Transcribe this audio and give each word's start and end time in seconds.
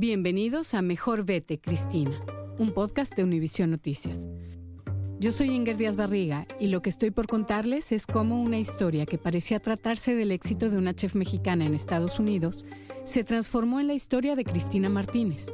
Bienvenidos 0.00 0.74
a 0.74 0.80
Mejor 0.80 1.24
Vete, 1.24 1.58
Cristina, 1.58 2.22
un 2.56 2.70
podcast 2.70 3.16
de 3.16 3.24
Univisión 3.24 3.72
Noticias. 3.72 4.28
Yo 5.18 5.32
soy 5.32 5.50
Inger 5.50 5.76
Díaz 5.76 5.96
Barriga 5.96 6.46
y 6.60 6.68
lo 6.68 6.82
que 6.82 6.88
estoy 6.88 7.10
por 7.10 7.26
contarles 7.26 7.90
es 7.90 8.06
cómo 8.06 8.40
una 8.40 8.60
historia 8.60 9.06
que 9.06 9.18
parecía 9.18 9.58
tratarse 9.58 10.14
del 10.14 10.30
éxito 10.30 10.70
de 10.70 10.78
una 10.78 10.94
chef 10.94 11.16
mexicana 11.16 11.66
en 11.66 11.74
Estados 11.74 12.20
Unidos 12.20 12.64
se 13.02 13.24
transformó 13.24 13.80
en 13.80 13.88
la 13.88 13.94
historia 13.94 14.36
de 14.36 14.44
Cristina 14.44 14.88
Martínez, 14.88 15.52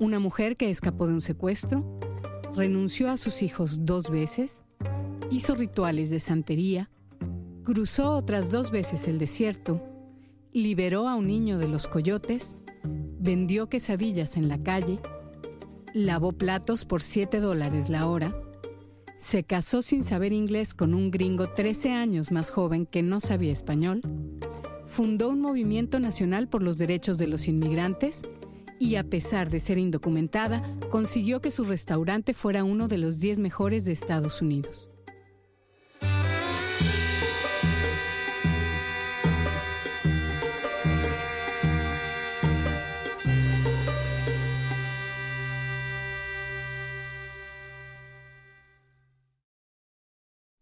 una 0.00 0.18
mujer 0.18 0.56
que 0.56 0.70
escapó 0.70 1.06
de 1.06 1.12
un 1.12 1.20
secuestro, 1.20 2.00
renunció 2.56 3.12
a 3.12 3.16
sus 3.16 3.42
hijos 3.42 3.86
dos 3.86 4.10
veces, 4.10 4.64
hizo 5.30 5.54
rituales 5.54 6.10
de 6.10 6.18
santería, 6.18 6.90
cruzó 7.62 8.10
otras 8.16 8.50
dos 8.50 8.72
veces 8.72 9.06
el 9.06 9.20
desierto, 9.20 9.80
liberó 10.52 11.06
a 11.08 11.14
un 11.14 11.28
niño 11.28 11.58
de 11.58 11.68
los 11.68 11.86
coyotes, 11.86 12.58
vendió 13.24 13.70
quesadillas 13.70 14.36
en 14.36 14.48
la 14.48 14.62
calle, 14.62 15.00
lavó 15.94 16.32
platos 16.32 16.84
por 16.84 17.00
7 17.00 17.40
dólares 17.40 17.88
la 17.88 18.06
hora, 18.06 18.36
se 19.16 19.44
casó 19.44 19.80
sin 19.80 20.04
saber 20.04 20.34
inglés 20.34 20.74
con 20.74 20.92
un 20.92 21.10
gringo 21.10 21.48
13 21.48 21.90
años 21.92 22.30
más 22.30 22.50
joven 22.50 22.84
que 22.84 23.02
no 23.02 23.20
sabía 23.20 23.50
español, 23.50 24.02
fundó 24.84 25.30
un 25.30 25.40
movimiento 25.40 26.00
nacional 26.00 26.48
por 26.48 26.62
los 26.62 26.76
derechos 26.76 27.16
de 27.16 27.26
los 27.26 27.48
inmigrantes 27.48 28.24
y 28.78 28.96
a 28.96 29.04
pesar 29.04 29.48
de 29.48 29.58
ser 29.58 29.78
indocumentada, 29.78 30.62
consiguió 30.90 31.40
que 31.40 31.50
su 31.50 31.64
restaurante 31.64 32.34
fuera 32.34 32.62
uno 32.62 32.88
de 32.88 32.98
los 32.98 33.20
10 33.20 33.38
mejores 33.38 33.86
de 33.86 33.92
Estados 33.92 34.42
Unidos. 34.42 34.90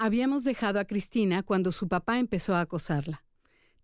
Habíamos 0.05 0.43
dejado 0.43 0.81
a 0.81 0.85
Cristina 0.85 1.45
cuando 1.45 1.71
su 1.71 1.87
papá 1.87 2.19
empezó 2.19 2.57
a 2.57 2.61
acosarla. 2.63 3.23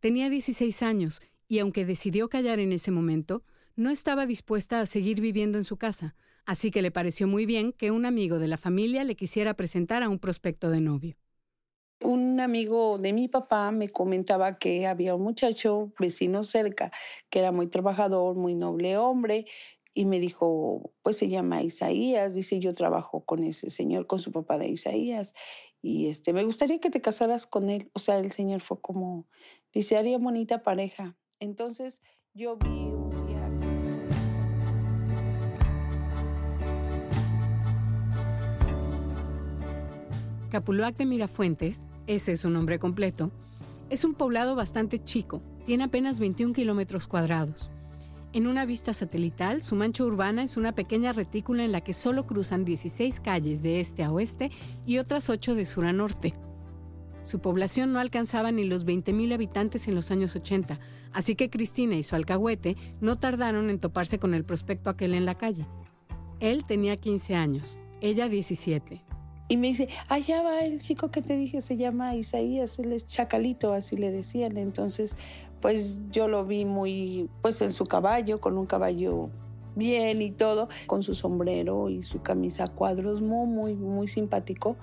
Tenía 0.00 0.28
16 0.28 0.82
años 0.82 1.20
y 1.46 1.60
aunque 1.60 1.86
decidió 1.86 2.28
callar 2.28 2.58
en 2.58 2.72
ese 2.72 2.90
momento, 2.90 3.44
no 3.76 3.88
estaba 3.90 4.26
dispuesta 4.26 4.80
a 4.80 4.86
seguir 4.86 5.20
viviendo 5.20 5.58
en 5.58 5.64
su 5.64 5.76
casa, 5.76 6.16
así 6.44 6.72
que 6.72 6.82
le 6.82 6.90
pareció 6.90 7.28
muy 7.28 7.46
bien 7.46 7.70
que 7.70 7.92
un 7.92 8.04
amigo 8.04 8.40
de 8.40 8.48
la 8.48 8.56
familia 8.56 9.04
le 9.04 9.14
quisiera 9.14 9.54
presentar 9.54 10.02
a 10.02 10.08
un 10.08 10.18
prospecto 10.18 10.70
de 10.70 10.80
novio. 10.80 11.14
Un 12.00 12.40
amigo 12.40 12.98
de 12.98 13.12
mi 13.12 13.28
papá 13.28 13.70
me 13.70 13.88
comentaba 13.88 14.58
que 14.58 14.88
había 14.88 15.14
un 15.14 15.22
muchacho 15.22 15.92
vecino 16.00 16.42
cerca 16.42 16.90
que 17.30 17.38
era 17.38 17.52
muy 17.52 17.68
trabajador, 17.68 18.34
muy 18.34 18.56
noble 18.56 18.96
hombre, 18.96 19.46
y 19.98 20.04
me 20.04 20.20
dijo, 20.20 20.92
pues 21.02 21.16
se 21.16 21.26
llama 21.26 21.60
Isaías, 21.62 22.32
dice, 22.32 22.60
yo 22.60 22.72
trabajo 22.72 23.24
con 23.24 23.42
ese 23.42 23.68
señor, 23.68 24.06
con 24.06 24.20
su 24.20 24.30
papá 24.30 24.56
de 24.56 24.68
Isaías, 24.68 25.34
y 25.80 26.08
este, 26.08 26.32
me 26.32 26.44
gustaría 26.44 26.80
que 26.80 26.90
te 26.90 27.00
casaras 27.00 27.46
con 27.46 27.70
él. 27.70 27.90
O 27.92 27.98
sea, 27.98 28.18
el 28.18 28.30
señor 28.30 28.60
fue 28.60 28.80
como, 28.80 29.26
dice, 29.72 29.96
haría 29.96 30.18
bonita 30.18 30.62
pareja. 30.62 31.16
Entonces 31.40 32.02
yo 32.34 32.56
vi 32.56 32.68
un 32.68 33.26
día... 33.26 33.48
Capuluac 40.50 40.96
de 40.96 41.06
Mirafuentes, 41.06 41.86
ese 42.06 42.32
es 42.32 42.40
su 42.40 42.50
nombre 42.50 42.78
completo, 42.78 43.30
es 43.90 44.04
un 44.04 44.14
poblado 44.14 44.56
bastante 44.56 45.02
chico, 45.02 45.42
tiene 45.66 45.84
apenas 45.84 46.20
21 46.20 46.54
kilómetros 46.54 47.06
cuadrados. 47.06 47.70
En 48.34 48.46
una 48.46 48.66
vista 48.66 48.92
satelital, 48.92 49.62
su 49.62 49.74
mancha 49.74 50.04
urbana 50.04 50.42
es 50.42 50.58
una 50.58 50.72
pequeña 50.74 51.14
retícula 51.14 51.64
en 51.64 51.72
la 51.72 51.80
que 51.80 51.94
solo 51.94 52.26
cruzan 52.26 52.66
16 52.66 53.20
calles 53.20 53.62
de 53.62 53.80
este 53.80 54.04
a 54.04 54.12
oeste 54.12 54.50
y 54.84 54.98
otras 54.98 55.30
8 55.30 55.54
de 55.54 55.64
sur 55.64 55.86
a 55.86 55.94
norte. 55.94 56.34
Su 57.24 57.40
población 57.40 57.92
no 57.92 58.00
alcanzaba 58.00 58.52
ni 58.52 58.64
los 58.64 58.84
20.000 58.84 59.32
habitantes 59.32 59.88
en 59.88 59.94
los 59.94 60.10
años 60.10 60.36
80, 60.36 60.78
así 61.12 61.36
que 61.36 61.48
Cristina 61.48 61.94
y 61.94 62.02
su 62.02 62.16
alcahuete 62.16 62.76
no 63.00 63.18
tardaron 63.18 63.70
en 63.70 63.80
toparse 63.80 64.18
con 64.18 64.34
el 64.34 64.44
prospecto 64.44 64.90
aquel 64.90 65.14
en 65.14 65.24
la 65.24 65.36
calle. 65.36 65.66
Él 66.38 66.64
tenía 66.66 66.96
15 66.96 67.34
años, 67.34 67.78
ella 68.02 68.28
17. 68.28 69.04
Y 69.50 69.56
me 69.56 69.68
dice, 69.68 69.88
allá 70.08 70.42
va 70.42 70.60
el 70.60 70.80
chico 70.82 71.10
que 71.10 71.22
te 71.22 71.34
dije, 71.34 71.62
se 71.62 71.78
llama 71.78 72.14
Isaías, 72.14 72.78
él 72.78 72.92
es 72.92 73.06
Chacalito, 73.06 73.72
así 73.72 73.96
le 73.96 74.10
decían. 74.10 74.58
Entonces, 74.58 75.16
pues 75.60 76.00
yo 76.10 76.28
lo 76.28 76.44
vi 76.44 76.64
muy, 76.64 77.28
pues 77.42 77.60
en 77.62 77.72
su 77.72 77.86
caballo, 77.86 78.40
con 78.40 78.58
un 78.58 78.66
caballo 78.66 79.30
bien 79.74 80.20
y 80.22 80.30
todo, 80.30 80.68
con 80.86 81.02
su 81.02 81.14
sombrero 81.14 81.88
y 81.88 82.02
su 82.02 82.20
camisa 82.20 82.64
a 82.64 82.68
cuadros, 82.68 83.22
muy, 83.22 83.46
muy, 83.46 83.74
muy 83.74 84.08
simpático. 84.08 84.76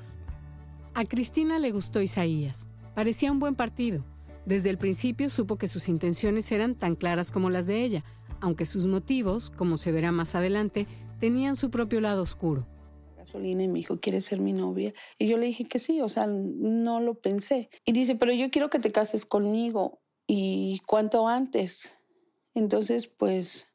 A 0.94 1.03
Cristina 1.06 1.59
le 1.59 1.72
gustó 1.72 2.02
Isaías. 2.02 2.69
Parecía 2.96 3.31
un 3.31 3.40
buen 3.40 3.56
partido. 3.56 4.03
Desde 4.46 4.69
el 4.69 4.78
principio 4.78 5.30
supo 5.30 5.58
que 5.58 5.68
sus 5.68 5.90
intenciones 5.90 6.52
eran 6.52 6.75
tan 6.75 6.96
claras 6.96 7.31
como 7.31 7.50
las 7.50 7.68
de 7.68 7.84
ella, 7.84 8.03
aunque 8.40 8.66
sus 8.66 8.88
motivos, 8.88 9.50
como 9.50 9.75
se 9.75 9.92
verá 9.92 10.12
más 10.12 10.36
adelante, 10.36 10.88
tenían 11.19 11.56
su 11.56 11.69
propio 11.69 12.00
lado 12.00 12.22
oscuro. 12.22 12.68
Gasolina 13.18 13.63
y 13.63 13.68
me 13.68 13.80
dijo, 13.80 14.00
¿quieres 14.00 14.25
ser 14.25 14.40
mi 14.40 14.53
novia? 14.53 14.94
Y 15.18 15.28
yo 15.28 15.38
le 15.38 15.47
dije 15.47 15.66
que 15.66 15.80
sí, 15.80 16.00
o 16.02 16.07
sea, 16.07 16.28
no 16.28 17.00
lo 17.00 17.16
pensé. 17.16 17.69
Y 17.84 17.92
dice, 17.92 18.16
pero 18.16 18.31
yo 18.34 18.52
quiero 18.52 18.69
que 18.69 18.80
te 18.80 18.92
cases 18.92 19.25
conmigo 19.25 20.00
y 20.28 20.80
cuanto 20.86 21.28
antes. 21.28 21.97
Entonces, 22.53 23.08
pues, 23.08 23.68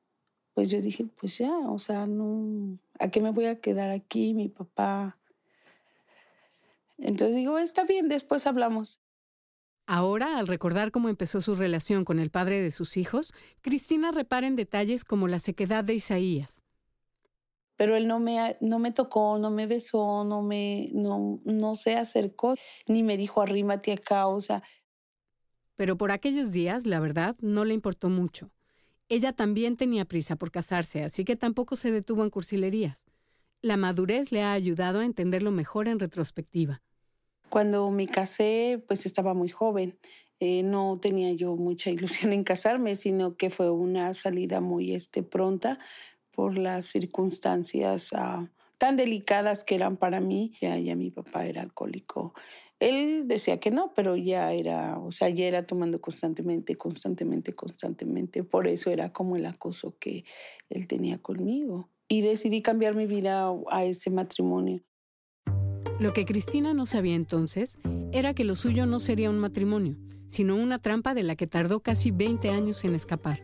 pues 0.54 0.70
yo 0.70 0.80
dije, 0.80 1.06
pues 1.18 1.38
ya, 1.38 1.52
o 1.68 1.78
sea, 1.78 2.06
no, 2.06 2.78
¿a 2.98 3.08
qué 3.08 3.20
me 3.20 3.30
voy 3.30 3.46
a 3.46 3.60
quedar 3.60 3.90
aquí, 3.90 4.34
mi 4.34 4.48
papá? 4.48 5.18
Entonces 6.98 7.36
digo, 7.36 7.58
está 7.58 7.84
bien, 7.84 8.08
después 8.08 8.46
hablamos. 8.46 9.00
Ahora, 9.86 10.38
al 10.38 10.46
recordar 10.46 10.92
cómo 10.92 11.08
empezó 11.08 11.40
su 11.40 11.56
relación 11.56 12.04
con 12.04 12.20
el 12.20 12.30
padre 12.30 12.62
de 12.62 12.70
sus 12.70 12.96
hijos, 12.96 13.32
Cristina 13.60 14.12
repara 14.12 14.46
en 14.46 14.54
detalles 14.54 15.04
como 15.04 15.26
la 15.26 15.40
sequedad 15.40 15.82
de 15.82 15.94
Isaías. 15.94 16.62
Pero 17.76 17.96
él 17.96 18.06
no 18.06 18.20
me, 18.20 18.56
no 18.60 18.78
me 18.78 18.92
tocó, 18.92 19.38
no 19.38 19.50
me 19.50 19.66
besó, 19.66 20.22
no 20.24 20.42
me, 20.42 20.90
no, 20.92 21.40
no 21.44 21.74
se 21.74 21.96
acercó, 21.96 22.54
ni 22.86 23.02
me 23.02 23.16
dijo 23.16 23.40
arrímate 23.40 23.92
acá, 23.92 24.26
o 24.26 24.40
sea, 24.40 24.62
pero 25.80 25.96
por 25.96 26.12
aquellos 26.12 26.52
días, 26.52 26.84
la 26.84 27.00
verdad, 27.00 27.36
no 27.40 27.64
le 27.64 27.72
importó 27.72 28.10
mucho. 28.10 28.50
Ella 29.08 29.32
también 29.32 29.78
tenía 29.78 30.04
prisa 30.04 30.36
por 30.36 30.50
casarse, 30.50 31.02
así 31.04 31.24
que 31.24 31.36
tampoco 31.36 31.74
se 31.74 31.90
detuvo 31.90 32.22
en 32.22 32.28
cursilerías. 32.28 33.06
La 33.62 33.78
madurez 33.78 34.30
le 34.30 34.42
ha 34.42 34.52
ayudado 34.52 35.00
a 35.00 35.06
entenderlo 35.06 35.52
mejor 35.52 35.88
en 35.88 35.98
retrospectiva. 35.98 36.82
Cuando 37.48 37.90
me 37.90 38.06
casé, 38.06 38.84
pues 38.86 39.06
estaba 39.06 39.32
muy 39.32 39.48
joven. 39.48 39.98
Eh, 40.38 40.62
no 40.64 40.98
tenía 41.00 41.32
yo 41.32 41.56
mucha 41.56 41.88
ilusión 41.90 42.34
en 42.34 42.44
casarme, 42.44 42.94
sino 42.94 43.36
que 43.36 43.48
fue 43.48 43.70
una 43.70 44.12
salida 44.12 44.60
muy 44.60 44.94
este, 44.94 45.22
pronta 45.22 45.78
por 46.30 46.58
las 46.58 46.84
circunstancias 46.84 48.10
ah, 48.12 48.50
tan 48.76 48.98
delicadas 48.98 49.64
que 49.64 49.76
eran 49.76 49.96
para 49.96 50.20
mí. 50.20 50.52
Ya, 50.60 50.76
ya 50.76 50.94
mi 50.94 51.10
papá 51.10 51.46
era 51.46 51.62
alcohólico 51.62 52.34
él 52.80 53.28
decía 53.28 53.60
que 53.60 53.70
no, 53.70 53.92
pero 53.94 54.16
ya 54.16 54.52
era, 54.52 54.98
o 54.98 55.12
sea, 55.12 55.28
ya 55.28 55.44
era 55.44 55.66
tomando 55.66 56.00
constantemente, 56.00 56.76
constantemente, 56.76 57.52
constantemente. 57.54 58.42
Por 58.42 58.66
eso 58.66 58.90
era 58.90 59.12
como 59.12 59.36
el 59.36 59.44
acoso 59.44 59.96
que 60.00 60.24
él 60.70 60.86
tenía 60.86 61.18
conmigo. 61.18 61.90
Y 62.08 62.22
decidí 62.22 62.62
cambiar 62.62 62.96
mi 62.96 63.06
vida 63.06 63.52
a 63.70 63.84
ese 63.84 64.10
matrimonio. 64.10 64.82
Lo 66.00 66.14
que 66.14 66.24
Cristina 66.24 66.72
no 66.72 66.86
sabía 66.86 67.14
entonces 67.14 67.76
era 68.12 68.34
que 68.34 68.44
lo 68.44 68.56
suyo 68.56 68.86
no 68.86 68.98
sería 68.98 69.28
un 69.28 69.38
matrimonio, 69.38 69.98
sino 70.26 70.56
una 70.56 70.78
trampa 70.78 71.12
de 71.12 71.22
la 71.22 71.36
que 71.36 71.46
tardó 71.46 71.80
casi 71.80 72.10
20 72.10 72.48
años 72.48 72.82
en 72.84 72.94
escapar. 72.94 73.42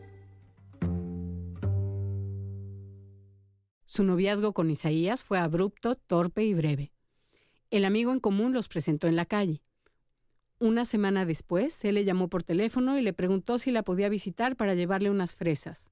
Su 3.85 4.03
noviazgo 4.03 4.53
con 4.53 4.71
Isaías 4.71 5.23
fue 5.23 5.37
abrupto, 5.37 5.95
torpe 5.95 6.43
y 6.43 6.55
breve. 6.55 6.96
El 7.69 7.83
amigo 7.83 8.13
en 8.13 8.19
común 8.19 8.53
los 8.53 8.69
presentó 8.69 9.07
en 9.07 9.15
la 9.15 9.25
calle. 9.25 9.61
Una 10.59 10.85
semana 10.85 11.25
después, 11.25 11.83
él 11.83 11.95
le 11.95 12.05
llamó 12.05 12.29
por 12.29 12.43
teléfono 12.43 12.97
y 12.97 13.01
le 13.01 13.13
preguntó 13.13 13.59
si 13.59 13.71
la 13.71 13.83
podía 13.83 14.09
visitar 14.09 14.55
para 14.55 14.73
llevarle 14.73 15.09
unas 15.09 15.35
fresas. 15.35 15.91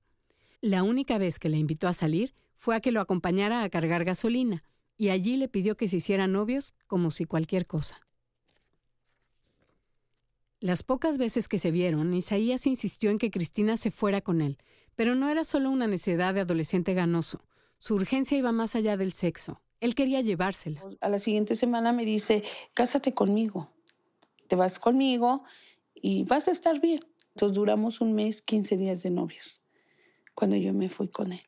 La 0.62 0.84
única 0.84 1.18
vez 1.18 1.38
que 1.38 1.50
le 1.50 1.58
invitó 1.58 1.88
a 1.88 1.94
salir 1.94 2.34
fue 2.56 2.76
a 2.76 2.80
que 2.80 2.92
lo 2.92 3.02
acompañara 3.02 3.62
a 3.62 3.70
cargar 3.70 4.06
gasolina, 4.06 4.64
y 4.98 5.10
allí 5.10 5.36
le 5.36 5.50
pidió 5.50 5.76
que 5.76 5.90
se 5.90 5.98
hicieran 5.98 6.32
novios 6.32 6.74
como 6.88 7.12
si 7.12 7.26
cualquier 7.26 7.68
cosa. 7.68 8.00
Las 10.62 10.82
pocas 10.82 11.18
veces 11.18 11.48
que 11.50 11.60
se 11.60 11.70
vieron, 11.70 12.14
Isaías 12.14 12.66
insistió 12.66 13.12
en 13.12 13.20
que 13.20 13.30
Cristina 13.30 13.76
se 13.76 13.92
fuera 13.92 14.22
con 14.22 14.42
él, 14.42 14.58
pero 14.96 15.14
no 15.14 15.30
era 15.30 15.44
solo 15.44 15.70
una 15.70 15.88
necedad 15.88 16.34
de 16.34 16.40
adolescente 16.40 16.94
ganoso. 16.94 17.46
Su 17.78 17.96
urgencia 17.96 18.38
iba 18.38 18.54
más 18.54 18.76
allá 18.76 18.96
del 18.96 19.12
sexo. 19.12 19.62
Él 19.80 19.96
quería 19.96 20.22
llevársela. 20.22 20.84
A 21.02 21.10
la 21.10 21.20
siguiente 21.20 21.56
semana 21.56 21.92
me 21.92 22.06
dice, 22.06 22.44
cásate 22.74 23.14
conmigo. 23.14 23.72
Te 24.48 24.56
vas 24.56 24.80
conmigo 24.80 25.44
y 25.94 26.24
vas 26.24 26.48
a 26.48 26.52
estar 26.52 26.80
bien. 26.80 27.00
Entonces 27.36 27.56
duramos 27.56 28.02
un 28.02 28.14
mes, 28.14 28.42
15 28.42 28.78
días 28.78 29.04
de 29.04 29.10
novios, 29.10 29.62
cuando 30.34 30.56
yo 30.56 30.74
me 30.74 30.90
fui 30.90 31.10
con 31.10 31.34
él. 31.34 31.42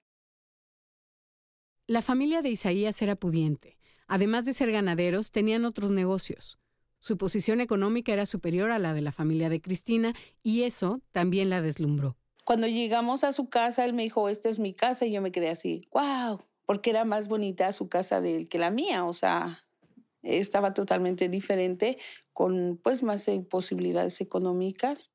La 1.88 2.02
familia 2.02 2.42
de 2.42 2.50
Isaías 2.50 3.02
era 3.02 3.16
pudiente. 3.16 3.78
Además 4.08 4.46
de 4.46 4.54
ser 4.54 4.72
ganaderos, 4.72 5.32
tenían 5.32 5.64
otros 5.64 5.92
negocios. 5.92 6.58
Su 7.00 7.18
posición 7.18 7.62
económica 7.62 8.12
era 8.12 8.26
superior 8.26 8.72
a 8.72 8.80
la 8.80 8.94
de 8.94 9.02
la 9.02 9.12
familia 9.12 9.50
de 9.50 9.62
Cristina 9.62 10.14
y 10.44 10.64
eso 10.64 11.02
también 11.12 11.50
la 11.50 11.62
deslumbró. 11.62 12.18
Cuando 12.44 12.68
llegamos 12.68 13.24
a 13.24 13.34
su 13.34 13.50
casa, 13.50 13.86
él 13.86 13.94
me 13.94 14.04
dijo, 14.04 14.28
esta 14.30 14.50
es 14.50 14.60
mi 14.60 14.74
casa 14.74 15.06
y 15.06 15.12
yo 15.12 15.22
me 15.22 15.32
quedé 15.32 15.50
así, 15.50 15.88
wow, 15.92 16.42
porque 16.68 16.90
era 16.90 17.06
más 17.06 17.30
bonita 17.30 17.72
su 17.72 17.88
casa 17.88 18.22
de 18.22 18.36
él 18.36 18.50
que 18.50 18.60
la 18.60 18.69
mía, 18.69 19.06
o 19.06 19.14
sea, 19.14 19.58
estaba 20.22 20.74
totalmente 20.74 21.30
diferente, 21.30 21.98
con 22.34 22.78
pues 22.84 23.04
más 23.04 23.25
eh, 23.30 23.40
posibilidades 23.40 24.19
económicas. 24.19 25.10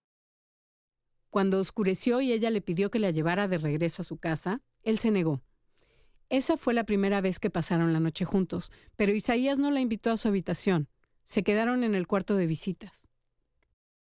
Cuando 1.28 1.60
oscureció 1.60 2.22
y 2.22 2.32
ella 2.32 2.50
le 2.50 2.62
pidió 2.62 2.90
que 2.90 2.98
la 2.98 3.10
llevara 3.10 3.48
de 3.48 3.58
regreso 3.58 4.00
a 4.00 4.04
su 4.04 4.16
casa, 4.16 4.62
él 4.82 4.98
se 4.98 5.10
negó. 5.10 5.42
Esa 6.30 6.56
fue 6.56 6.72
la 6.72 6.84
primera 6.84 7.20
vez 7.20 7.38
que 7.38 7.50
pasaron 7.50 7.92
la 7.92 8.00
noche 8.00 8.24
juntos, 8.24 8.72
pero 8.96 9.14
Isaías 9.14 9.58
no 9.58 9.70
la 9.70 9.80
invitó 9.80 10.10
a 10.10 10.16
su 10.16 10.28
habitación. 10.28 10.88
Se 11.22 11.42
quedaron 11.42 11.84
en 11.84 11.94
el 11.94 12.06
cuarto 12.06 12.34
de 12.34 12.46
visitas. 12.46 13.08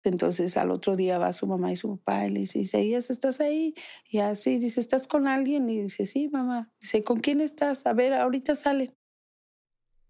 Entonces 0.04 0.56
al 0.58 0.72
otro 0.72 0.96
día 0.96 1.18
va 1.18 1.34
su 1.34 1.46
mamá 1.46 1.72
y 1.72 1.76
su 1.76 1.98
papá 1.98 2.26
y 2.26 2.30
le 2.30 2.40
dice, 2.42 2.60
Isaías, 2.60 3.10
¿estás 3.10 3.42
ahí? 3.42 3.74
Y 4.10 4.20
así 4.20 4.58
dice, 4.58 4.80
¿estás 4.80 5.08
con 5.08 5.28
alguien? 5.28 5.70
Y 5.70 5.82
dice, 5.82 6.06
sí, 6.06 6.30
mamá. 6.30 6.72
Dice, 6.80 7.04
¿con 7.04 7.20
quién 7.20 7.42
estás? 7.42 7.86
A 7.86 7.94
ver, 7.94 8.14
ahorita 8.14 8.56
sale. 8.56 8.96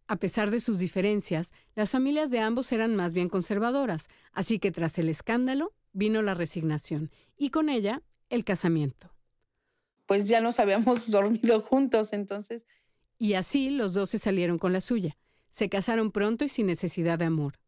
A 0.07 0.15
pesar 0.17 0.49
de 0.49 0.59
sus 0.59 0.79
diferencias, 0.79 1.51
las 1.75 1.91
familias 1.91 2.31
de 2.31 2.39
ambos 2.39 2.71
eran 2.71 2.95
más 2.95 3.13
bien 3.13 3.29
conservadoras, 3.29 4.07
así 4.31 4.57
que 4.57 4.71
tras 4.71 4.97
el 4.97 5.07
escándalo 5.09 5.73
vino 5.93 6.21
la 6.21 6.33
resignación 6.33 7.11
y 7.37 7.49
con 7.49 7.69
ella 7.69 8.01
el 8.29 8.43
casamiento. 8.43 9.13
Pues 10.05 10.27
ya 10.27 10.41
nos 10.41 10.59
habíamos 10.59 11.11
dormido 11.11 11.61
juntos, 11.61 12.13
entonces. 12.13 12.65
Y 13.19 13.33
así 13.33 13.69
los 13.69 13.93
dos 13.93 14.09
se 14.09 14.17
salieron 14.17 14.57
con 14.57 14.73
la 14.73 14.81
suya. 14.81 15.17
Se 15.51 15.69
casaron 15.69 16.11
pronto 16.11 16.45
y 16.45 16.49
sin 16.49 16.67
necesidad 16.67 17.19
de 17.19 17.25
amor. 17.25 17.59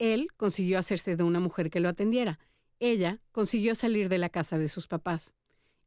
Él 0.00 0.28
consiguió 0.38 0.78
hacerse 0.78 1.14
de 1.14 1.22
una 1.22 1.40
mujer 1.40 1.70
que 1.70 1.78
lo 1.78 1.90
atendiera. 1.90 2.40
Ella 2.80 3.20
consiguió 3.32 3.74
salir 3.74 4.08
de 4.08 4.16
la 4.16 4.30
casa 4.30 4.56
de 4.56 4.68
sus 4.68 4.88
papás. 4.88 5.34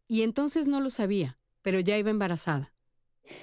Y 0.08 0.22
entonces 0.22 0.68
no 0.68 0.80
lo 0.80 0.92
sabía, 0.92 1.40
pero 1.64 1.80
ya 1.80 1.98
iba 1.98 2.12
embarazada. 2.12 2.72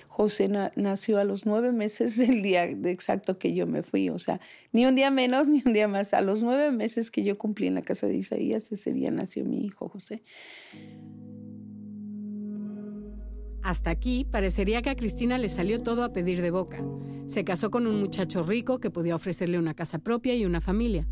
José 0.07 0.49
nació 0.77 1.19
a 1.19 1.25
los 1.25 1.45
nueve 1.45 1.73
meses 1.73 2.17
del 2.17 2.43
día 2.43 2.65
exacto 2.65 3.37
que 3.37 3.53
yo 3.53 3.67
me 3.67 3.83
fui, 3.83 4.11
o 4.11 4.19
sea, 4.21 4.41
ni 4.71 4.87
un 4.87 4.95
día 4.95 5.11
menos 5.11 5.49
ni 5.49 5.61
un 5.67 5.73
día 5.73 5.89
más. 5.89 6.15
A 6.15 6.21
los 6.21 6.45
nueve 6.45 6.71
meses 6.71 7.11
que 7.11 7.25
yo 7.25 7.37
cumplí 7.37 7.67
en 7.67 7.75
la 7.75 7.83
casa 7.83 8.07
de 8.07 8.15
Isaías, 8.17 8.71
ese 8.71 8.93
día 8.93 9.11
nació 9.11 9.45
mi 9.45 9.65
hijo 9.65 9.89
José. 9.89 10.23
Hasta 13.63 13.91
aquí 13.91 14.27
parecería 14.31 14.83
que 14.83 14.91
a 14.91 14.97
Cristina 14.97 15.39
le 15.39 15.49
salió 15.49 15.81
todo 15.81 16.03
a 16.03 16.13
pedir 16.13 16.41
de 16.41 16.51
boca. 16.51 16.83
Se 17.27 17.45
casó 17.45 17.71
con 17.71 17.87
un 17.87 18.01
muchacho 18.01 18.43
rico 18.43 18.81
que 18.81 18.91
podía 18.91 19.15
ofrecerle 19.15 19.59
una 19.59 19.75
casa 19.75 19.99
propia 19.99 20.35
y 20.35 20.45
una 20.45 20.61
familia. 20.61 21.07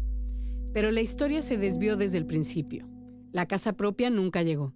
Pero 0.72 0.90
la 0.90 1.00
historia 1.00 1.42
se 1.42 1.58
desvió 1.58 1.96
desde 1.96 2.18
el 2.18 2.26
principio. 2.26 2.88
La 3.32 3.46
casa 3.46 3.74
propia 3.74 4.10
nunca 4.10 4.42
llegó. 4.42 4.72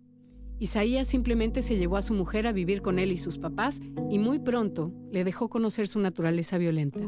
Isaías 0.58 1.08
simplemente 1.08 1.62
se 1.62 1.76
llevó 1.76 1.96
a 1.96 2.02
su 2.02 2.14
mujer 2.14 2.46
a 2.46 2.52
vivir 2.52 2.82
con 2.82 2.98
él 2.98 3.10
y 3.10 3.16
sus 3.18 3.38
papás 3.38 3.80
y 4.10 4.18
muy 4.18 4.38
pronto 4.38 4.92
le 5.10 5.24
dejó 5.24 5.48
conocer 5.48 5.88
su 5.88 5.98
naturaleza 5.98 6.58
violenta. 6.58 7.00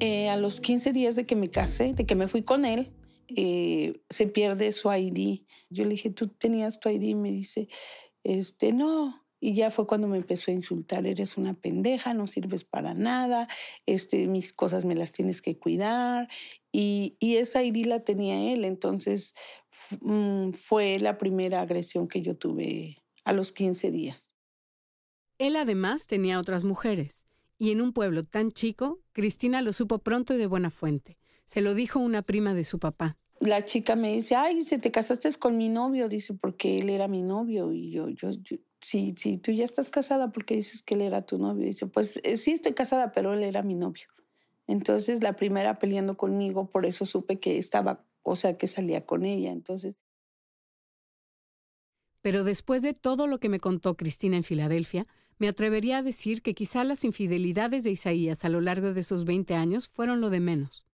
Eh, 0.00 0.28
a 0.28 0.36
los 0.36 0.60
15 0.60 0.92
días 0.92 1.16
de 1.16 1.24
que 1.24 1.34
me 1.34 1.48
casé, 1.48 1.94
de 1.94 2.04
que 2.04 2.14
me 2.14 2.28
fui 2.28 2.42
con 2.42 2.64
él, 2.64 2.92
eh, 3.28 4.00
se 4.10 4.26
pierde 4.26 4.72
su 4.72 4.92
ID. 4.92 5.42
Yo 5.70 5.84
le 5.84 5.90
dije, 5.90 6.10
¿tú 6.10 6.28
tenías 6.28 6.80
tu 6.80 6.88
ID? 6.88 7.02
Y 7.02 7.14
me 7.14 7.30
dice, 7.30 7.68
este, 8.22 8.72
no. 8.72 9.22
Y 9.40 9.52
ya 9.54 9.70
fue 9.70 9.86
cuando 9.86 10.08
me 10.08 10.16
empezó 10.16 10.50
a 10.50 10.54
insultar, 10.54 11.06
eres 11.06 11.36
una 11.36 11.52
pendeja, 11.52 12.14
no 12.14 12.26
sirves 12.26 12.64
para 12.64 12.94
nada, 12.94 13.46
este, 13.84 14.26
mis 14.26 14.54
cosas 14.54 14.86
me 14.86 14.94
las 14.94 15.12
tienes 15.12 15.42
que 15.42 15.58
cuidar. 15.58 16.28
Y, 16.72 17.16
y 17.20 17.36
esa 17.36 17.62
ID 17.62 17.84
la 17.84 18.00
tenía 18.00 18.52
él, 18.52 18.64
entonces 18.64 19.34
mm, 20.00 20.52
fue 20.52 20.98
la 20.98 21.18
primera 21.18 21.60
agresión 21.60 22.08
que 22.08 22.22
yo 22.22 22.36
tuve 22.36 23.02
a 23.24 23.34
los 23.34 23.52
15 23.52 23.90
días. 23.90 24.34
Él 25.38 25.56
además 25.56 26.06
tenía 26.06 26.40
otras 26.40 26.64
mujeres, 26.64 27.26
y 27.58 27.70
en 27.70 27.80
un 27.80 27.92
pueblo 27.92 28.22
tan 28.22 28.50
chico, 28.50 29.00
Cristina 29.12 29.62
lo 29.62 29.72
supo 29.72 29.98
pronto 29.98 30.34
y 30.34 30.38
de 30.38 30.46
buena 30.46 30.70
fuente. 30.70 31.18
Se 31.46 31.60
lo 31.60 31.74
dijo 31.74 32.00
una 32.00 32.22
prima 32.22 32.54
de 32.54 32.64
su 32.64 32.78
papá. 32.78 33.16
La 33.40 33.62
chica 33.62 33.96
me 33.96 34.12
dice, 34.12 34.36
ay, 34.36 34.54
dice, 34.56 34.78
te 34.78 34.90
casaste 34.90 35.30
con 35.34 35.58
mi 35.58 35.68
novio, 35.68 36.08
dice, 36.08 36.34
porque 36.34 36.78
él 36.78 36.88
era 36.88 37.08
mi 37.08 37.22
novio. 37.22 37.72
Y 37.72 37.90
yo, 37.90 38.08
yo, 38.08 38.30
yo 38.30 38.56
sí, 38.80 39.14
sí, 39.16 39.38
tú 39.38 39.50
ya 39.50 39.64
estás 39.64 39.90
casada 39.90 40.30
porque 40.32 40.54
dices 40.54 40.82
que 40.82 40.94
él 40.94 41.02
era 41.02 41.26
tu 41.26 41.38
novio. 41.38 41.66
Dice, 41.66 41.86
pues 41.86 42.20
eh, 42.22 42.36
sí 42.36 42.52
estoy 42.52 42.72
casada, 42.72 43.12
pero 43.12 43.34
él 43.34 43.42
era 43.42 43.62
mi 43.62 43.74
novio. 43.74 44.06
Entonces 44.66 45.22
la 45.22 45.36
primera 45.36 45.78
peleando 45.78 46.16
conmigo, 46.16 46.70
por 46.70 46.86
eso 46.86 47.04
supe 47.04 47.38
que 47.38 47.58
estaba, 47.58 48.04
o 48.22 48.36
sea, 48.36 48.56
que 48.56 48.66
salía 48.66 49.04
con 49.04 49.24
ella. 49.24 49.52
Entonces. 49.52 49.94
Pero 52.22 52.44
después 52.44 52.82
de 52.82 52.94
todo 52.94 53.26
lo 53.26 53.38
que 53.38 53.50
me 53.50 53.60
contó 53.60 53.96
Cristina 53.96 54.36
en 54.36 54.44
Filadelfia, 54.44 55.06
me 55.38 55.48
atrevería 55.48 55.98
a 55.98 56.02
decir 56.02 56.40
que 56.42 56.54
quizá 56.54 56.84
las 56.84 57.04
infidelidades 57.04 57.84
de 57.84 57.90
Isaías 57.90 58.44
a 58.44 58.48
lo 58.48 58.60
largo 58.60 58.94
de 58.94 59.00
esos 59.00 59.24
20 59.24 59.54
años 59.54 59.88
fueron 59.88 60.20
lo 60.20 60.30
de 60.30 60.40
menos. 60.40 60.86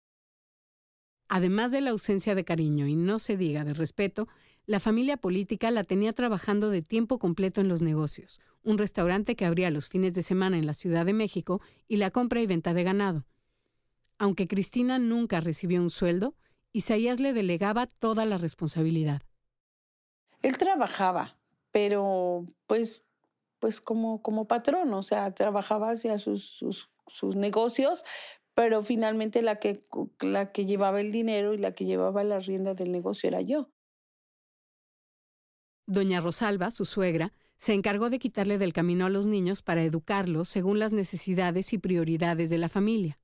Además 1.28 1.72
de 1.72 1.82
la 1.82 1.90
ausencia 1.90 2.34
de 2.34 2.44
cariño 2.44 2.86
y 2.86 2.96
no 2.96 3.18
se 3.18 3.36
diga 3.36 3.64
de 3.64 3.74
respeto, 3.74 4.28
la 4.66 4.80
familia 4.80 5.16
política 5.16 5.70
la 5.70 5.84
tenía 5.84 6.12
trabajando 6.12 6.70
de 6.70 6.82
tiempo 6.82 7.18
completo 7.18 7.60
en 7.60 7.68
los 7.68 7.82
negocios, 7.82 8.40
un 8.62 8.78
restaurante 8.78 9.36
que 9.36 9.46
abría 9.46 9.70
los 9.70 9.88
fines 9.88 10.14
de 10.14 10.22
semana 10.22 10.58
en 10.58 10.66
la 10.66 10.74
Ciudad 10.74 11.06
de 11.06 11.12
México 11.12 11.60
y 11.86 11.96
la 11.96 12.10
compra 12.10 12.40
y 12.40 12.46
venta 12.46 12.74
de 12.74 12.84
ganado. 12.84 13.26
Aunque 14.18 14.48
Cristina 14.48 14.98
nunca 14.98 15.40
recibió 15.40 15.80
un 15.80 15.90
sueldo, 15.90 16.34
Isaías 16.72 17.20
le 17.20 17.32
delegaba 17.32 17.86
toda 17.86 18.24
la 18.24 18.36
responsabilidad. 18.36 19.22
Él 20.42 20.58
trabajaba, 20.58 21.38
pero 21.72 22.44
pues, 22.66 23.04
pues 23.58 23.80
como, 23.80 24.22
como 24.22 24.46
patrón, 24.46 24.92
o 24.92 25.02
sea, 25.02 25.34
trabajaba 25.34 25.90
hacia 25.90 26.18
sus, 26.18 26.44
sus, 26.44 26.90
sus 27.06 27.36
negocios, 27.36 28.04
pero 28.58 28.82
finalmente 28.82 29.40
la 29.40 29.60
que, 29.60 29.84
la 30.18 30.50
que 30.50 30.66
llevaba 30.66 31.00
el 31.00 31.12
dinero 31.12 31.54
y 31.54 31.58
la 31.58 31.76
que 31.76 31.84
llevaba 31.84 32.24
la 32.24 32.40
rienda 32.40 32.74
del 32.74 32.90
negocio 32.90 33.28
era 33.28 33.40
yo. 33.40 33.70
Doña 35.86 36.20
Rosalba, 36.20 36.72
su 36.72 36.84
suegra, 36.84 37.32
se 37.56 37.72
encargó 37.72 38.10
de 38.10 38.18
quitarle 38.18 38.58
del 38.58 38.72
camino 38.72 39.06
a 39.06 39.10
los 39.10 39.28
niños 39.28 39.62
para 39.62 39.84
educarlos 39.84 40.48
según 40.48 40.80
las 40.80 40.92
necesidades 40.92 41.72
y 41.72 41.78
prioridades 41.78 42.50
de 42.50 42.58
la 42.58 42.68
familia. 42.68 43.20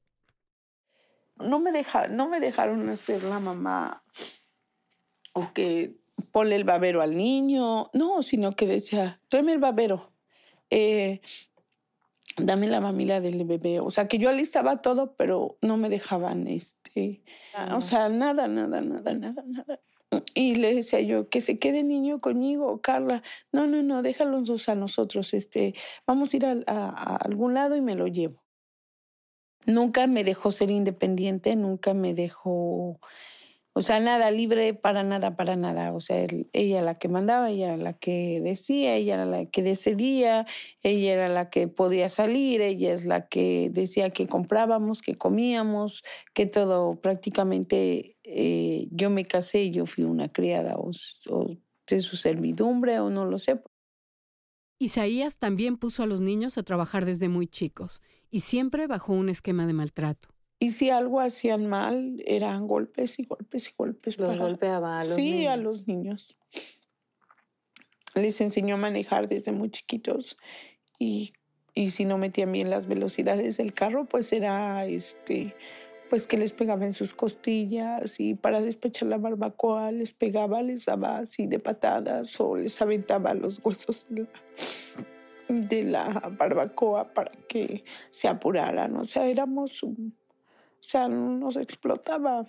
No 1.35 1.59
me, 1.59 1.73
deja, 1.73 2.07
no 2.07 2.29
me 2.29 2.39
dejaron 2.39 2.97
ser 2.97 3.25
la 3.25 3.41
mamá 3.41 4.05
o 5.33 5.53
que 5.53 5.97
ponle 6.31 6.55
el 6.55 6.63
babero 6.63 7.03
al 7.03 7.17
niño, 7.17 7.91
no, 7.93 8.23
sino 8.23 8.55
que 8.55 8.69
decía, 8.69 9.21
tráeme 9.29 9.55
el 9.55 9.59
babero. 9.59 10.13
Eh, 10.71 11.21
dame 12.37 12.67
la 12.67 12.81
mamila 12.81 13.21
del 13.21 13.45
bebé. 13.45 13.81
O 13.81 13.91
sea, 13.91 14.09
que 14.09 14.19
yo 14.19 14.31
alistaba 14.31 14.83
todo, 14.83 15.15
pero 15.17 15.59
no 15.63 15.77
me 15.77 15.89
dejaban, 15.89 16.47
este, 16.47 17.23
o 17.73 17.81
sea, 17.81 18.09
nada, 18.09 18.49
nada, 18.49 18.81
nada, 18.81 19.15
nada, 19.15 19.45
nada. 19.47 19.81
Y 20.33 20.57
le 20.57 20.75
decía 20.75 21.01
yo, 21.01 21.29
que 21.29 21.41
se 21.41 21.59
quede 21.59 21.83
niño 21.83 22.21
conmigo, 22.21 22.81
Carla. 22.81 23.23
No, 23.53 23.67
no, 23.67 23.83
no, 23.83 24.03
déjalos 24.03 24.69
a 24.69 24.75
nosotros, 24.75 25.35
este, 25.35 25.75
vamos 26.07 26.33
a 26.33 26.37
ir 26.37 26.47
a, 26.47 26.63
a 26.67 27.17
algún 27.17 27.55
lado 27.55 27.77
y 27.77 27.81
me 27.81 27.97
lo 27.97 28.07
llevo. 28.07 28.45
Nunca 29.67 30.07
me 30.07 30.25
dejó 30.25 30.51
ser 30.51 30.71
independiente, 30.71 31.57
nunca 31.57 31.95
me 31.95 32.15
dejó 32.15 33.01
O 33.77 33.81
sea, 33.81 33.99
nada 33.99 34.31
libre 34.31 34.73
para 34.73 35.03
nada, 35.03 35.37
para 35.37 35.57
nada. 35.57 35.93
O 35.93 35.99
sea, 35.99 36.25
ella 36.53 36.79
era 36.79 36.83
la 36.83 36.99
que 36.99 37.09
mandaba, 37.09 37.51
ella 37.51 37.75
era 37.75 37.77
la 37.77 37.93
que 37.95 38.41
decía, 38.41 38.95
ella 38.95 39.15
era 39.15 39.27
la 39.27 39.47
que 39.47 39.63
decidía, 39.63 40.47
ella 40.83 41.13
era 41.13 41.29
la 41.29 41.51
que 41.51 41.67
podía 41.67 42.09
salir, 42.09 42.61
ella 42.61 42.93
es 42.93 43.05
la 43.05 43.27
que 43.27 43.71
decía 43.73 44.11
que 44.11 44.29
comprábamos, 44.29 45.03
que 45.03 45.17
comíamos, 45.17 46.05
que 46.35 46.47
todo 46.47 47.01
prácticamente 47.01 48.17
eh, 48.23 48.87
yo 48.93 49.11
me 49.11 49.27
casé 49.27 49.65
y 49.65 49.71
yo 49.73 49.87
fui 49.87 50.05
una 50.05 50.33
criada 50.33 50.77
o, 50.77 50.93
o 51.31 51.57
de 51.89 52.01
su 52.01 52.17
servidumbre 52.17 53.01
o 53.01 53.11
no 53.11 53.25
lo 53.27 53.39
sé. 53.39 53.61
Isaías 54.79 55.39
también 55.39 55.79
puso 55.79 56.05
a 56.05 56.07
los 56.07 56.21
niños 56.21 56.59
a 56.59 56.63
trabajar 56.63 57.07
desde 57.07 57.29
muy 57.29 57.49
chicos 57.49 58.03
y 58.31 58.41
siempre 58.41 58.87
bajo 58.87 59.13
un 59.13 59.29
esquema 59.29 59.67
de 59.67 59.73
maltrato. 59.73 60.34
Y 60.59 60.71
si 60.71 60.91
algo 60.91 61.21
hacían 61.21 61.67
mal, 61.67 62.23
eran 62.27 62.67
golpes 62.67 63.19
y 63.19 63.25
golpes 63.25 63.69
y 63.69 63.73
golpes. 63.77 64.19
¿Los 64.19 64.39
golpeaba 64.39 65.01
a 65.01 65.05
los 65.05 65.15
sí, 65.15 65.23
niños? 65.23 65.39
Sí, 65.39 65.47
a 65.47 65.57
los 65.57 65.89
niños. 65.89 66.37
Les 68.15 68.41
enseñó 68.41 68.77
a 68.77 68.79
manejar 68.79 69.29
desde 69.29 69.53
muy 69.53 69.71
chiquitos 69.71 70.37
y, 70.99 71.33
y 71.75 71.91
si 71.91 72.05
no 72.05 72.17
metían 72.17 72.53
bien 72.53 72.71
las 72.71 72.87
velocidades 72.87 73.57
del 73.57 73.75
carro, 73.75 74.05
pues 74.07 74.33
era 74.33 74.87
este 74.87 75.55
pues 76.11 76.27
que 76.29 76.37
les 76.37 76.53
pegaba 76.53 76.85
en 76.85 76.93
sus 76.93 77.13
costillas 77.13 78.21
y 78.21 78.35
para 78.35 78.61
despechar 78.61 79.09
la 79.09 79.19
barbacoa 79.19 79.91
les 79.91 80.13
pegaba, 80.13 80.63
les 80.63 80.85
daba 80.85 81.19
así 81.19 81.47
de 81.47 81.59
patadas 81.59 82.39
o 82.41 82.57
les 82.57 82.81
aventaba 82.81 83.35
los 83.35 83.61
huesos 83.65 84.07
de 84.09 84.21
la, 84.21 84.29
de 85.49 85.85
la 85.85 86.33
barbacoa 86.39 87.13
para 87.13 87.33
que 87.49 87.85
se 88.11 88.29
apuraran. 88.29 88.97
O 88.97 89.05
sea, 89.05 89.27
éramos 89.27 89.83
un, 89.83 90.15
o 90.85 90.87
sea, 90.87 91.09
nos 91.09 91.57
explotaba. 91.57 92.47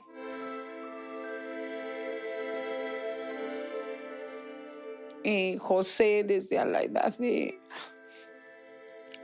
Eh, 5.24 5.58
José, 5.58 6.24
desde 6.26 6.60
a 6.60 6.66
la 6.66 6.84
edad 6.84 7.18
de 7.18 7.58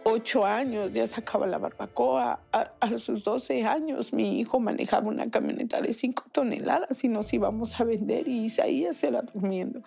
ocho 0.04 0.46
años, 0.46 0.94
ya 0.94 1.06
sacaba 1.08 1.46
la 1.46 1.58
barbacoa. 1.58 2.40
A, 2.52 2.98
sus 2.98 3.26
12 3.26 3.66
años, 3.66 4.14
mi 4.14 4.40
hijo 4.40 4.60
manejaba 4.60 5.10
una 5.10 5.30
camioneta 5.30 5.82
de 5.82 5.92
cinco 5.92 6.24
toneladas 6.32 7.04
y 7.04 7.10
nos 7.10 7.34
íbamos 7.34 7.80
a 7.80 7.84
vender 7.84 8.28
y 8.28 8.46
Isaías 8.46 9.04
era 9.04 9.22
durmiendo. 9.24 9.84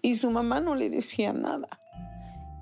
Y 0.00 0.14
su 0.14 0.30
mamá 0.30 0.60
no 0.60 0.76
le 0.76 0.90
decía 0.90 1.32
nada. 1.32 1.68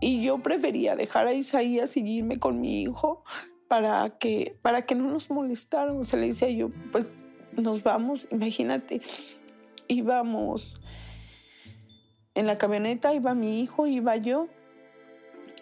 Y 0.01 0.23
yo 0.23 0.39
prefería 0.39 0.97
dejar 0.97 1.27
a 1.27 1.35
Isaías 1.35 1.97
y 1.99 2.01
irme 2.01 2.39
con 2.39 2.61
mi 2.61 2.83
hijo 2.83 3.25
para 3.75 4.09
que, 4.09 4.57
para 4.63 4.83
que 4.83 4.95
no 4.95 5.11
nos 5.11 5.31
molestaran. 5.31 5.99
O 5.99 6.05
sea, 6.05 6.21
le 6.21 6.29
decía 6.29 6.49
yo, 6.49 6.71
pues 6.93 7.13
nos 7.57 7.83
vamos, 7.83 8.29
imagínate, 8.31 9.01
íbamos 9.89 10.81
en 12.37 12.47
la 12.47 12.57
camioneta, 12.57 13.13
iba 13.13 13.35
mi 13.35 13.61
hijo, 13.61 13.89
iba 13.89 14.15
yo, 14.15 14.47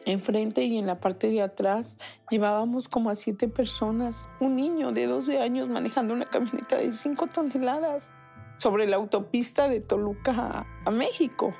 enfrente 0.04 0.62
y 0.64 0.76
en 0.76 0.86
la 0.86 1.00
parte 1.00 1.30
de 1.30 1.40
atrás 1.40 1.96
llevábamos 2.28 2.86
como 2.86 3.08
a 3.08 3.14
siete 3.14 3.48
personas. 3.48 4.28
Un 4.40 4.56
niño 4.56 4.92
de 4.92 5.06
12 5.06 5.38
años 5.40 5.70
manejando 5.70 6.12
una 6.12 6.28
camioneta 6.28 6.76
de 6.76 6.92
5 6.92 7.28
toneladas 7.28 8.12
sobre 8.58 8.86
la 8.86 8.96
autopista 8.96 9.68
de 9.68 9.80
Toluca 9.80 10.32
a, 10.32 10.66
a 10.84 10.90
México. 10.90 11.54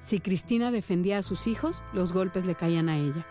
Si 0.00 0.18
Cristina 0.18 0.70
defendía 0.72 1.18
a 1.18 1.22
sus 1.22 1.46
hijos, 1.46 1.84
los 1.92 2.12
golpes 2.12 2.46
le 2.46 2.54
caían 2.54 2.88
a 2.88 2.98
ella. 2.98 3.26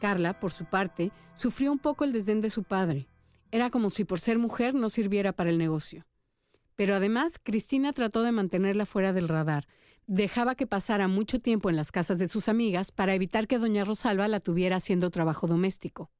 Carla, 0.00 0.38
por 0.38 0.52
su 0.52 0.66
parte, 0.66 1.10
sufrió 1.34 1.72
un 1.72 1.78
poco 1.78 2.04
el 2.04 2.12
desdén 2.12 2.42
de 2.42 2.50
su 2.50 2.64
padre. 2.64 3.08
Era 3.50 3.70
como 3.70 3.88
si 3.88 4.04
por 4.04 4.20
ser 4.20 4.38
mujer 4.38 4.74
no 4.74 4.90
sirviera 4.90 5.32
para 5.32 5.48
el 5.48 5.58
negocio. 5.58 6.04
Pero 6.76 6.94
además, 6.94 7.40
Cristina 7.42 7.92
trató 7.92 8.22
de 8.22 8.32
mantenerla 8.32 8.84
fuera 8.84 9.12
del 9.12 9.28
radar. 9.28 9.66
Dejaba 10.06 10.54
que 10.54 10.66
pasara 10.66 11.08
mucho 11.08 11.38
tiempo 11.38 11.70
en 11.70 11.76
las 11.76 11.92
casas 11.92 12.18
de 12.18 12.28
sus 12.28 12.48
amigas 12.48 12.92
para 12.92 13.14
evitar 13.14 13.46
que 13.46 13.58
doña 13.58 13.84
Rosalba 13.84 14.28
la 14.28 14.40
tuviera 14.40 14.76
haciendo 14.76 15.10
trabajo 15.10 15.46
doméstico. 15.46 16.10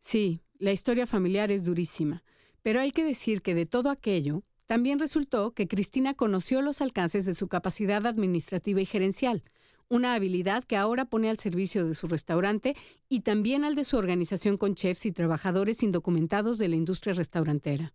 Sí, 0.00 0.42
la 0.58 0.72
historia 0.72 1.06
familiar 1.06 1.52
es 1.52 1.64
durísima, 1.64 2.24
pero 2.62 2.80
hay 2.80 2.90
que 2.90 3.04
decir 3.04 3.42
que 3.42 3.54
de 3.54 3.66
todo 3.66 3.90
aquello, 3.90 4.42
también 4.66 4.98
resultó 4.98 5.52
que 5.52 5.68
Cristina 5.68 6.14
conoció 6.14 6.62
los 6.62 6.80
alcances 6.80 7.26
de 7.26 7.34
su 7.34 7.48
capacidad 7.48 8.06
administrativa 8.06 8.80
y 8.80 8.86
gerencial, 8.86 9.42
una 9.88 10.14
habilidad 10.14 10.64
que 10.64 10.76
ahora 10.76 11.04
pone 11.04 11.28
al 11.28 11.38
servicio 11.38 11.86
de 11.86 11.94
su 11.94 12.06
restaurante 12.06 12.74
y 13.08 13.20
también 13.20 13.64
al 13.64 13.74
de 13.74 13.84
su 13.84 13.96
organización 13.96 14.56
con 14.56 14.74
chefs 14.74 15.06
y 15.06 15.12
trabajadores 15.12 15.82
indocumentados 15.82 16.58
de 16.58 16.68
la 16.68 16.76
industria 16.76 17.12
restaurantera. 17.14 17.92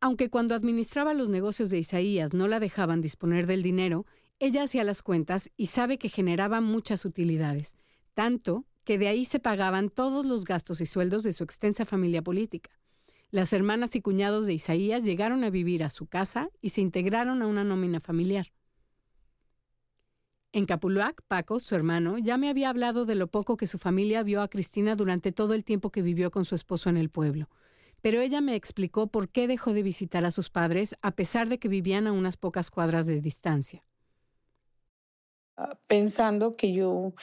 Aunque 0.00 0.30
cuando 0.30 0.54
administraba 0.54 1.14
los 1.14 1.28
negocios 1.28 1.70
de 1.70 1.78
Isaías 1.78 2.34
no 2.34 2.46
la 2.46 2.60
dejaban 2.60 3.00
disponer 3.00 3.46
del 3.46 3.62
dinero, 3.62 4.06
ella 4.38 4.64
hacía 4.64 4.84
las 4.84 5.02
cuentas 5.02 5.50
y 5.56 5.68
sabe 5.68 5.98
que 5.98 6.08
generaba 6.08 6.60
muchas 6.60 7.04
utilidades, 7.04 7.76
tanto 8.12 8.66
que 8.84 8.98
de 8.98 9.08
ahí 9.08 9.24
se 9.24 9.40
pagaban 9.40 9.88
todos 9.88 10.26
los 10.26 10.44
gastos 10.44 10.80
y 10.80 10.86
sueldos 10.86 11.22
de 11.22 11.32
su 11.32 11.42
extensa 11.42 11.84
familia 11.84 12.22
política. 12.22 12.70
Las 13.34 13.52
hermanas 13.52 13.96
y 13.96 14.00
cuñados 14.00 14.46
de 14.46 14.54
Isaías 14.54 15.02
llegaron 15.02 15.42
a 15.42 15.50
vivir 15.50 15.82
a 15.82 15.88
su 15.88 16.06
casa 16.06 16.50
y 16.60 16.68
se 16.68 16.82
integraron 16.82 17.42
a 17.42 17.48
una 17.48 17.64
nómina 17.64 17.98
familiar. 17.98 18.52
En 20.52 20.66
Capuluac, 20.66 21.20
Paco, 21.26 21.58
su 21.58 21.74
hermano, 21.74 22.16
ya 22.18 22.38
me 22.38 22.48
había 22.48 22.70
hablado 22.70 23.06
de 23.06 23.16
lo 23.16 23.26
poco 23.26 23.56
que 23.56 23.66
su 23.66 23.76
familia 23.76 24.22
vio 24.22 24.40
a 24.40 24.46
Cristina 24.46 24.94
durante 24.94 25.32
todo 25.32 25.54
el 25.54 25.64
tiempo 25.64 25.90
que 25.90 26.00
vivió 26.00 26.30
con 26.30 26.44
su 26.44 26.54
esposo 26.54 26.90
en 26.90 26.96
el 26.96 27.10
pueblo, 27.10 27.48
pero 28.00 28.20
ella 28.20 28.40
me 28.40 28.54
explicó 28.54 29.08
por 29.08 29.28
qué 29.28 29.48
dejó 29.48 29.72
de 29.72 29.82
visitar 29.82 30.24
a 30.24 30.30
sus 30.30 30.48
padres 30.48 30.94
a 31.02 31.16
pesar 31.16 31.48
de 31.48 31.58
que 31.58 31.66
vivían 31.66 32.06
a 32.06 32.12
unas 32.12 32.36
pocas 32.36 32.70
cuadras 32.70 33.08
de 33.08 33.20
distancia. 33.20 33.84
Pensando 35.88 36.54
que 36.54 36.72
yo, 36.72 37.14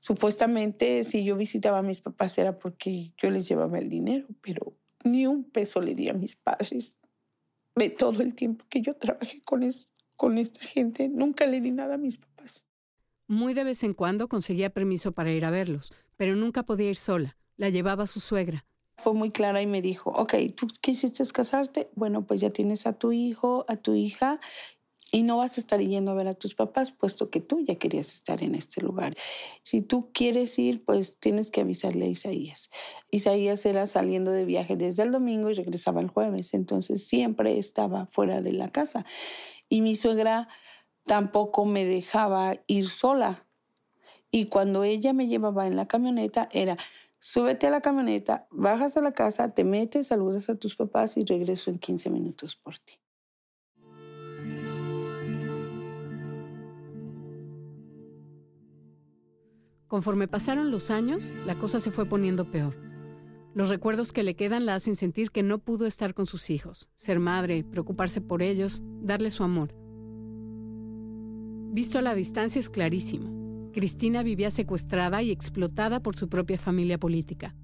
supuestamente, 0.00 1.04
si 1.04 1.24
yo 1.24 1.36
visitaba 1.36 1.78
a 1.78 1.82
mis 1.82 2.00
papás 2.00 2.36
era 2.36 2.58
porque 2.58 3.12
yo 3.16 3.30
les 3.30 3.48
llevaba 3.48 3.78
el 3.78 3.88
dinero, 3.88 4.26
pero 4.40 4.74
ni 5.04 5.26
un 5.26 5.44
peso 5.44 5.80
le 5.80 5.94
di 5.94 6.08
a 6.08 6.14
mis 6.14 6.36
padres 6.36 6.98
de 7.74 7.90
todo 7.90 8.22
el 8.22 8.34
tiempo 8.34 8.64
que 8.68 8.80
yo 8.80 8.96
trabajé 8.96 9.40
con, 9.42 9.62
es, 9.62 9.92
con 10.16 10.38
esta 10.38 10.64
gente. 10.64 11.08
Nunca 11.08 11.46
le 11.46 11.60
di 11.60 11.70
nada 11.70 11.94
a 11.94 11.98
mis 11.98 12.18
papás. 12.18 12.66
Muy 13.28 13.54
de 13.54 13.64
vez 13.64 13.82
en 13.82 13.94
cuando 13.94 14.28
conseguía 14.28 14.70
permiso 14.70 15.12
para 15.12 15.32
ir 15.32 15.44
a 15.44 15.50
verlos, 15.50 15.92
pero 16.16 16.36
nunca 16.36 16.62
podía 16.62 16.90
ir 16.90 16.96
sola. 16.96 17.36
La 17.56 17.70
llevaba 17.70 18.06
su 18.06 18.20
suegra. 18.20 18.64
Fue 18.98 19.12
muy 19.12 19.30
clara 19.30 19.60
y 19.60 19.66
me 19.66 19.82
dijo, 19.82 20.10
ok, 20.10 20.34
¿tú 20.54 20.68
quisiste 20.80 21.24
casarte? 21.26 21.90
Bueno, 21.94 22.26
pues 22.26 22.40
ya 22.40 22.50
tienes 22.50 22.86
a 22.86 22.94
tu 22.94 23.12
hijo, 23.12 23.66
a 23.68 23.76
tu 23.76 23.94
hija, 23.94 24.40
y 25.12 25.22
no 25.22 25.36
vas 25.36 25.56
a 25.56 25.60
estar 25.60 25.80
yendo 25.80 26.10
a 26.10 26.14
ver 26.14 26.28
a 26.28 26.34
tus 26.34 26.54
papás, 26.54 26.90
puesto 26.90 27.30
que 27.30 27.40
tú 27.40 27.60
ya 27.60 27.76
querías 27.76 28.12
estar 28.12 28.42
en 28.42 28.54
este 28.54 28.80
lugar. 28.80 29.14
Si 29.62 29.80
tú 29.80 30.10
quieres 30.12 30.58
ir, 30.58 30.84
pues 30.84 31.18
tienes 31.18 31.50
que 31.50 31.60
avisarle 31.60 32.06
a 32.06 32.08
Isaías. 32.08 32.70
Isaías 33.10 33.64
era 33.66 33.86
saliendo 33.86 34.32
de 34.32 34.44
viaje 34.44 34.76
desde 34.76 35.04
el 35.04 35.12
domingo 35.12 35.50
y 35.50 35.54
regresaba 35.54 36.00
el 36.00 36.08
jueves, 36.08 36.54
entonces 36.54 37.06
siempre 37.06 37.58
estaba 37.58 38.06
fuera 38.06 38.42
de 38.42 38.52
la 38.52 38.70
casa. 38.70 39.06
Y 39.68 39.80
mi 39.80 39.94
suegra 39.96 40.48
tampoco 41.04 41.64
me 41.64 41.84
dejaba 41.84 42.56
ir 42.66 42.90
sola. 42.90 43.46
Y 44.30 44.46
cuando 44.46 44.82
ella 44.82 45.12
me 45.12 45.28
llevaba 45.28 45.68
en 45.68 45.76
la 45.76 45.86
camioneta 45.86 46.48
era, 46.52 46.76
súbete 47.20 47.68
a 47.68 47.70
la 47.70 47.80
camioneta, 47.80 48.48
bajas 48.50 48.96
a 48.96 49.02
la 49.02 49.12
casa, 49.12 49.54
te 49.54 49.64
metes, 49.64 50.08
saludas 50.08 50.50
a 50.50 50.56
tus 50.56 50.76
papás 50.76 51.16
y 51.16 51.24
regreso 51.24 51.70
en 51.70 51.78
15 51.78 52.10
minutos 52.10 52.56
por 52.56 52.78
ti. 52.78 52.94
Conforme 59.88 60.26
pasaron 60.26 60.72
los 60.72 60.90
años, 60.90 61.32
la 61.46 61.54
cosa 61.54 61.78
se 61.78 61.92
fue 61.92 62.06
poniendo 62.06 62.50
peor. 62.50 62.74
Los 63.54 63.68
recuerdos 63.68 64.12
que 64.12 64.24
le 64.24 64.34
quedan 64.34 64.66
la 64.66 64.74
hacen 64.74 64.96
sentir 64.96 65.30
que 65.30 65.44
no 65.44 65.58
pudo 65.58 65.86
estar 65.86 66.12
con 66.12 66.26
sus 66.26 66.50
hijos, 66.50 66.90
ser 66.96 67.20
madre, 67.20 67.64
preocuparse 67.64 68.20
por 68.20 68.42
ellos, 68.42 68.82
darles 69.00 69.34
su 69.34 69.44
amor. 69.44 69.74
Visto 71.72 71.98
a 71.98 72.02
la 72.02 72.14
distancia 72.14 72.60
es 72.60 72.68
clarísimo. 72.68 73.70
Cristina 73.72 74.22
vivía 74.22 74.50
secuestrada 74.50 75.22
y 75.22 75.30
explotada 75.30 76.00
por 76.00 76.16
su 76.16 76.28
propia 76.28 76.58
familia 76.58 76.98
política. 76.98 77.54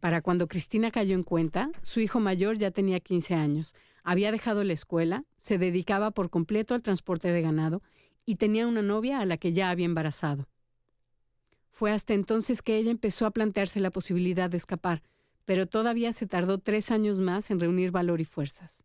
Para 0.00 0.22
cuando 0.22 0.48
Cristina 0.48 0.90
cayó 0.90 1.14
en 1.14 1.24
cuenta, 1.24 1.70
su 1.82 2.00
hijo 2.00 2.20
mayor 2.20 2.56
ya 2.56 2.70
tenía 2.70 3.00
15 3.00 3.34
años, 3.34 3.74
había 4.02 4.32
dejado 4.32 4.64
la 4.64 4.72
escuela, 4.72 5.24
se 5.36 5.58
dedicaba 5.58 6.10
por 6.12 6.30
completo 6.30 6.74
al 6.74 6.82
transporte 6.82 7.32
de 7.32 7.42
ganado 7.42 7.82
y 8.24 8.36
tenía 8.36 8.66
una 8.66 8.82
novia 8.82 9.20
a 9.20 9.26
la 9.26 9.36
que 9.36 9.52
ya 9.52 9.70
había 9.70 9.86
embarazado. 9.86 10.48
Fue 11.74 11.90
hasta 11.90 12.14
entonces 12.14 12.62
que 12.62 12.76
ella 12.76 12.92
empezó 12.92 13.26
a 13.26 13.32
plantearse 13.32 13.80
la 13.80 13.90
posibilidad 13.90 14.48
de 14.48 14.56
escapar, 14.56 15.02
pero 15.44 15.66
todavía 15.66 16.12
se 16.12 16.24
tardó 16.24 16.58
tres 16.58 16.92
años 16.92 17.18
más 17.18 17.50
en 17.50 17.58
reunir 17.58 17.90
valor 17.90 18.20
y 18.20 18.24
fuerzas. 18.24 18.84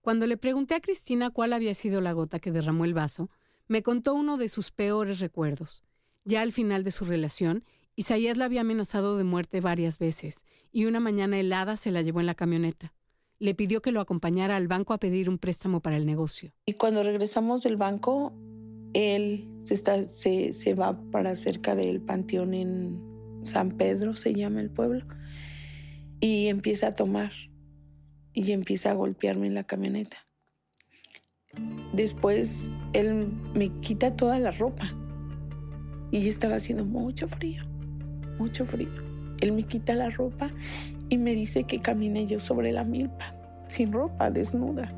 Cuando 0.00 0.26
le 0.26 0.36
pregunté 0.36 0.74
a 0.74 0.80
Cristina 0.80 1.30
cuál 1.30 1.52
había 1.52 1.74
sido 1.74 2.00
la 2.00 2.10
gota 2.10 2.40
que 2.40 2.50
derramó 2.50 2.84
el 2.84 2.92
vaso, 2.92 3.30
me 3.68 3.84
contó 3.84 4.14
uno 4.14 4.36
de 4.36 4.48
sus 4.48 4.72
peores 4.72 5.20
recuerdos. 5.20 5.84
Ya 6.24 6.42
al 6.42 6.50
final 6.50 6.82
de 6.82 6.90
su 6.90 7.04
relación, 7.04 7.62
Isaías 7.94 8.36
la 8.36 8.46
había 8.46 8.62
amenazado 8.62 9.16
de 9.16 9.22
muerte 9.22 9.60
varias 9.60 9.98
veces, 9.98 10.44
y 10.72 10.86
una 10.86 10.98
mañana 10.98 11.38
helada 11.38 11.76
se 11.76 11.92
la 11.92 12.02
llevó 12.02 12.18
en 12.18 12.26
la 12.26 12.34
camioneta. 12.34 12.94
Le 13.38 13.54
pidió 13.54 13.80
que 13.80 13.92
lo 13.92 14.00
acompañara 14.00 14.56
al 14.56 14.66
banco 14.66 14.92
a 14.92 14.98
pedir 14.98 15.30
un 15.30 15.38
préstamo 15.38 15.78
para 15.82 15.96
el 15.96 16.04
negocio. 16.04 16.52
Y 16.66 16.72
cuando 16.72 17.04
regresamos 17.04 17.62
del 17.62 17.76
banco, 17.76 18.32
él 18.98 19.48
se, 19.62 19.74
está, 19.74 20.08
se, 20.08 20.52
se 20.52 20.74
va 20.74 21.00
para 21.10 21.34
cerca 21.36 21.76
del 21.76 22.00
panteón 22.00 22.52
en 22.52 23.00
San 23.42 23.76
Pedro, 23.76 24.16
se 24.16 24.34
llama 24.34 24.60
el 24.60 24.70
pueblo, 24.70 25.06
y 26.20 26.48
empieza 26.48 26.88
a 26.88 26.94
tomar 26.94 27.30
y 28.32 28.52
empieza 28.52 28.90
a 28.90 28.94
golpearme 28.94 29.46
en 29.46 29.54
la 29.54 29.64
camioneta. 29.64 30.16
Después 31.92 32.70
él 32.92 33.28
me 33.54 33.68
quita 33.80 34.16
toda 34.16 34.38
la 34.38 34.50
ropa 34.50 34.92
y 36.10 36.28
estaba 36.28 36.56
haciendo 36.56 36.84
mucho 36.84 37.28
frío, 37.28 37.64
mucho 38.38 38.66
frío. 38.66 38.90
Él 39.40 39.52
me 39.52 39.62
quita 39.62 39.94
la 39.94 40.10
ropa 40.10 40.50
y 41.08 41.18
me 41.18 41.34
dice 41.34 41.64
que 41.64 41.80
camine 41.80 42.26
yo 42.26 42.40
sobre 42.40 42.72
la 42.72 42.84
milpa, 42.84 43.34
sin 43.68 43.92
ropa, 43.92 44.30
desnuda. 44.30 44.92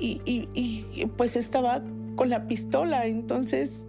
Y, 0.00 1.06
pues 1.16 1.36
estaba 1.36 1.82
con 2.16 2.30
la 2.30 2.46
pistola, 2.46 3.06
entonces, 3.06 3.86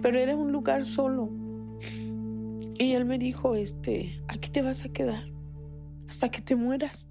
pero 0.00 0.18
era 0.18 0.34
un 0.34 0.52
lugar 0.52 0.84
solo. 0.84 1.30
Y 2.78 2.92
él 2.92 3.04
me 3.04 3.18
dijo, 3.18 3.54
este, 3.56 4.22
aquí 4.26 4.50
te 4.50 4.62
vas 4.62 4.84
a 4.84 4.88
quedar 4.88 5.30
hasta 6.08 6.30
que 6.30 6.40
te 6.40 6.56
mueras. 6.56 7.08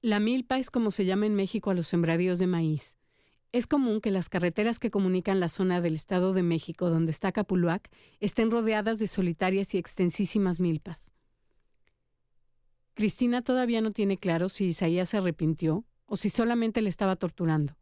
La 0.00 0.20
milpa 0.20 0.58
es 0.58 0.70
como 0.70 0.90
se 0.90 1.04
llama 1.04 1.26
en 1.26 1.34
México 1.34 1.70
a 1.70 1.74
los 1.74 1.86
sembradíos 1.86 2.38
de 2.38 2.46
maíz. 2.46 2.98
Es 3.52 3.66
común 3.66 4.00
que 4.00 4.10
las 4.10 4.28
carreteras 4.28 4.78
que 4.78 4.90
comunican 4.90 5.40
la 5.40 5.48
zona 5.48 5.80
del 5.80 5.94
Estado 5.94 6.32
de 6.32 6.42
México 6.42 6.90
donde 6.90 7.12
está 7.12 7.32
Capuluac 7.32 7.88
estén 8.20 8.50
rodeadas 8.50 8.98
de 8.98 9.06
solitarias 9.06 9.74
y 9.74 9.78
extensísimas 9.78 10.60
milpas. 10.60 11.13
Cristina 12.94 13.42
todavía 13.42 13.80
no 13.80 13.90
tiene 13.90 14.18
claro 14.18 14.48
si 14.48 14.66
Isaías 14.66 15.08
se 15.08 15.16
arrepintió 15.16 15.84
o 16.06 16.16
si 16.16 16.28
solamente 16.28 16.80
le 16.80 16.88
estaba 16.88 17.16
torturando, 17.16 17.76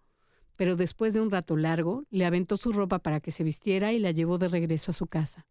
pero 0.56 0.74
después 0.74 1.12
de 1.12 1.20
un 1.20 1.30
rato 1.30 1.54
largo 1.56 2.04
le 2.08 2.24
aventó 2.24 2.56
su 2.56 2.72
ropa 2.72 2.98
para 3.00 3.20
que 3.20 3.30
se 3.30 3.44
vistiera 3.44 3.92
y 3.92 3.98
la 3.98 4.10
llevó 4.10 4.38
de 4.38 4.48
regreso 4.48 4.90
a 4.90 4.94
su 4.94 5.06
casa. 5.06 5.46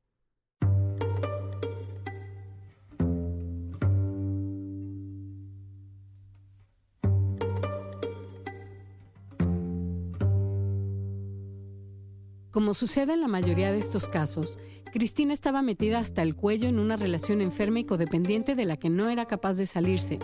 Como 12.52 12.74
sucede 12.74 13.14
en 13.14 13.22
la 13.22 13.30
mayoría 13.30 13.72
de 13.72 13.78
estos 13.78 14.10
casos, 14.10 14.60
Cristina 14.92 15.34
estaba 15.34 15.62
metida 15.62 16.00
hasta 16.00 16.22
el 16.22 16.36
cuello 16.36 16.68
en 16.68 16.80
una 16.80 16.98
relación 16.98 17.40
enferma 17.40 17.80
y 17.80 17.86
codependiente 17.86 18.56
de 18.56 18.66
la 18.66 18.76
que 18.76 18.90
no 18.90 19.10
era 19.10 19.26
capaz 19.26 19.56
de 19.56 19.66
salirse, 19.66 20.20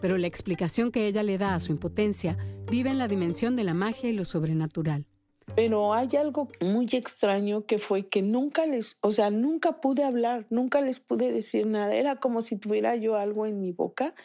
pero 0.00 0.18
la 0.18 0.26
explicación 0.26 0.90
que 0.90 1.06
ella 1.06 1.22
le 1.22 1.38
da 1.38 1.54
a 1.54 1.60
su 1.60 1.70
impotencia 1.70 2.36
vive 2.68 2.90
en 2.90 2.98
la 2.98 3.06
dimensión 3.06 3.54
de 3.54 3.62
la 3.62 3.74
magia 3.74 4.10
y 4.10 4.12
lo 4.12 4.24
sobrenatural. 4.24 5.06
Pero 5.54 5.94
hay 5.94 6.08
algo 6.18 6.48
muy 6.60 6.86
extraño 6.92 7.64
que 7.64 7.78
fue 7.78 8.08
que 8.08 8.22
nunca 8.22 8.66
les, 8.66 8.98
o 9.00 9.12
sea, 9.12 9.30
nunca 9.30 9.80
pude 9.80 10.02
hablar, 10.02 10.46
nunca 10.50 10.80
les 10.80 10.98
pude 10.98 11.30
decir 11.30 11.68
nada. 11.68 11.94
Era 11.94 12.16
como 12.16 12.42
si 12.42 12.56
tuviera 12.56 12.96
yo 12.96 13.16
algo 13.16 13.46
en 13.46 13.60
mi 13.60 13.70
boca 13.70 14.16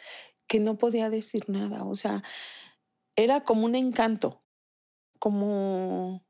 que 0.48 0.58
no 0.58 0.76
podía 0.76 1.08
decir 1.08 1.44
nada. 1.48 1.84
O 1.84 1.94
sea, 1.94 2.24
era 3.14 3.44
como 3.44 3.64
un 3.64 3.76
encanto, 3.76 4.42
como 5.20 6.24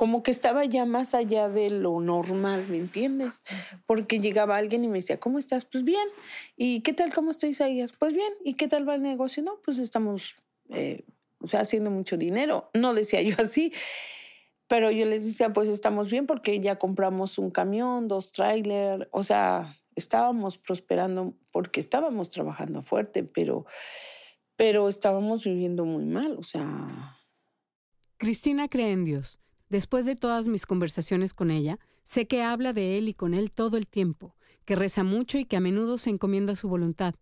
como 0.00 0.22
que 0.22 0.30
estaba 0.30 0.64
ya 0.64 0.86
más 0.86 1.12
allá 1.12 1.50
de 1.50 1.68
lo 1.68 2.00
normal, 2.00 2.66
¿me 2.70 2.78
entiendes? 2.78 3.44
Porque 3.84 4.18
llegaba 4.18 4.56
alguien 4.56 4.82
y 4.82 4.88
me 4.88 5.00
decía, 5.00 5.20
¿cómo 5.20 5.38
estás? 5.38 5.66
Pues 5.66 5.84
bien. 5.84 6.08
¿Y 6.56 6.80
qué 6.80 6.94
tal? 6.94 7.12
¿Cómo 7.12 7.32
estás, 7.32 7.50
Isaías? 7.50 7.92
Pues 7.92 8.14
bien. 8.14 8.32
¿Y 8.42 8.54
qué 8.54 8.66
tal 8.66 8.88
va 8.88 8.94
el 8.94 9.02
negocio? 9.02 9.42
No, 9.42 9.60
pues 9.62 9.76
estamos, 9.76 10.36
eh, 10.70 11.04
o 11.42 11.46
sea, 11.46 11.60
haciendo 11.60 11.90
mucho 11.90 12.16
dinero. 12.16 12.70
No 12.72 12.94
decía 12.94 13.20
yo 13.20 13.34
así, 13.38 13.74
pero 14.68 14.90
yo 14.90 15.04
les 15.04 15.26
decía, 15.26 15.52
pues 15.52 15.68
estamos 15.68 16.10
bien 16.10 16.26
porque 16.26 16.60
ya 16.60 16.76
compramos 16.76 17.36
un 17.36 17.50
camión, 17.50 18.08
dos 18.08 18.32
trailers, 18.32 19.06
o 19.10 19.22
sea, 19.22 19.68
estábamos 19.96 20.56
prosperando 20.56 21.34
porque 21.52 21.78
estábamos 21.78 22.30
trabajando 22.30 22.82
fuerte, 22.82 23.22
pero, 23.22 23.66
pero 24.56 24.88
estábamos 24.88 25.44
viviendo 25.44 25.84
muy 25.84 26.06
mal, 26.06 26.38
o 26.38 26.42
sea... 26.42 27.18
Cristina 28.16 28.66
cree 28.66 28.92
en 28.92 29.04
Dios 29.04 29.40
Después 29.70 30.04
de 30.04 30.16
todas 30.16 30.48
mis 30.48 30.66
conversaciones 30.66 31.32
con 31.32 31.50
ella, 31.50 31.78
sé 32.02 32.26
que 32.26 32.42
habla 32.42 32.72
de 32.72 32.98
él 32.98 33.08
y 33.08 33.14
con 33.14 33.34
él 33.34 33.52
todo 33.52 33.76
el 33.76 33.86
tiempo, 33.86 34.34
que 34.64 34.76
reza 34.76 35.04
mucho 35.04 35.38
y 35.38 35.44
que 35.44 35.56
a 35.56 35.60
menudo 35.60 35.96
se 35.96 36.10
encomienda 36.10 36.56
su 36.56 36.68
voluntad. 36.68 37.14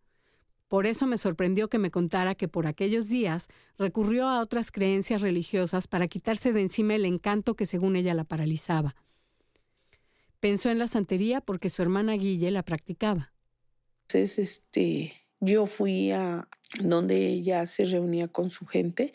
Por 0.66 0.86
eso 0.86 1.06
me 1.06 1.18
sorprendió 1.18 1.68
que 1.68 1.78
me 1.78 1.90
contara 1.90 2.34
que 2.34 2.48
por 2.48 2.66
aquellos 2.66 3.08
días 3.08 3.48
recurrió 3.78 4.28
a 4.28 4.40
otras 4.40 4.70
creencias 4.70 5.20
religiosas 5.20 5.86
para 5.86 6.08
quitarse 6.08 6.52
de 6.52 6.62
encima 6.62 6.94
el 6.94 7.04
encanto 7.04 7.54
que 7.54 7.66
según 7.66 7.96
ella 7.96 8.14
la 8.14 8.24
paralizaba. 8.24 8.96
Pensó 10.40 10.70
en 10.70 10.78
la 10.78 10.88
santería 10.88 11.42
porque 11.42 11.68
su 11.68 11.82
hermana 11.82 12.14
Guille 12.14 12.50
la 12.50 12.62
practicaba. 12.62 13.32
Es 14.12 14.38
este 14.38 15.14
yo 15.40 15.66
fui 15.66 16.10
a 16.10 16.48
donde 16.80 17.26
ella 17.26 17.64
se 17.64 17.86
reunía 17.86 18.26
con 18.26 18.50
su 18.50 18.66
gente 18.66 19.12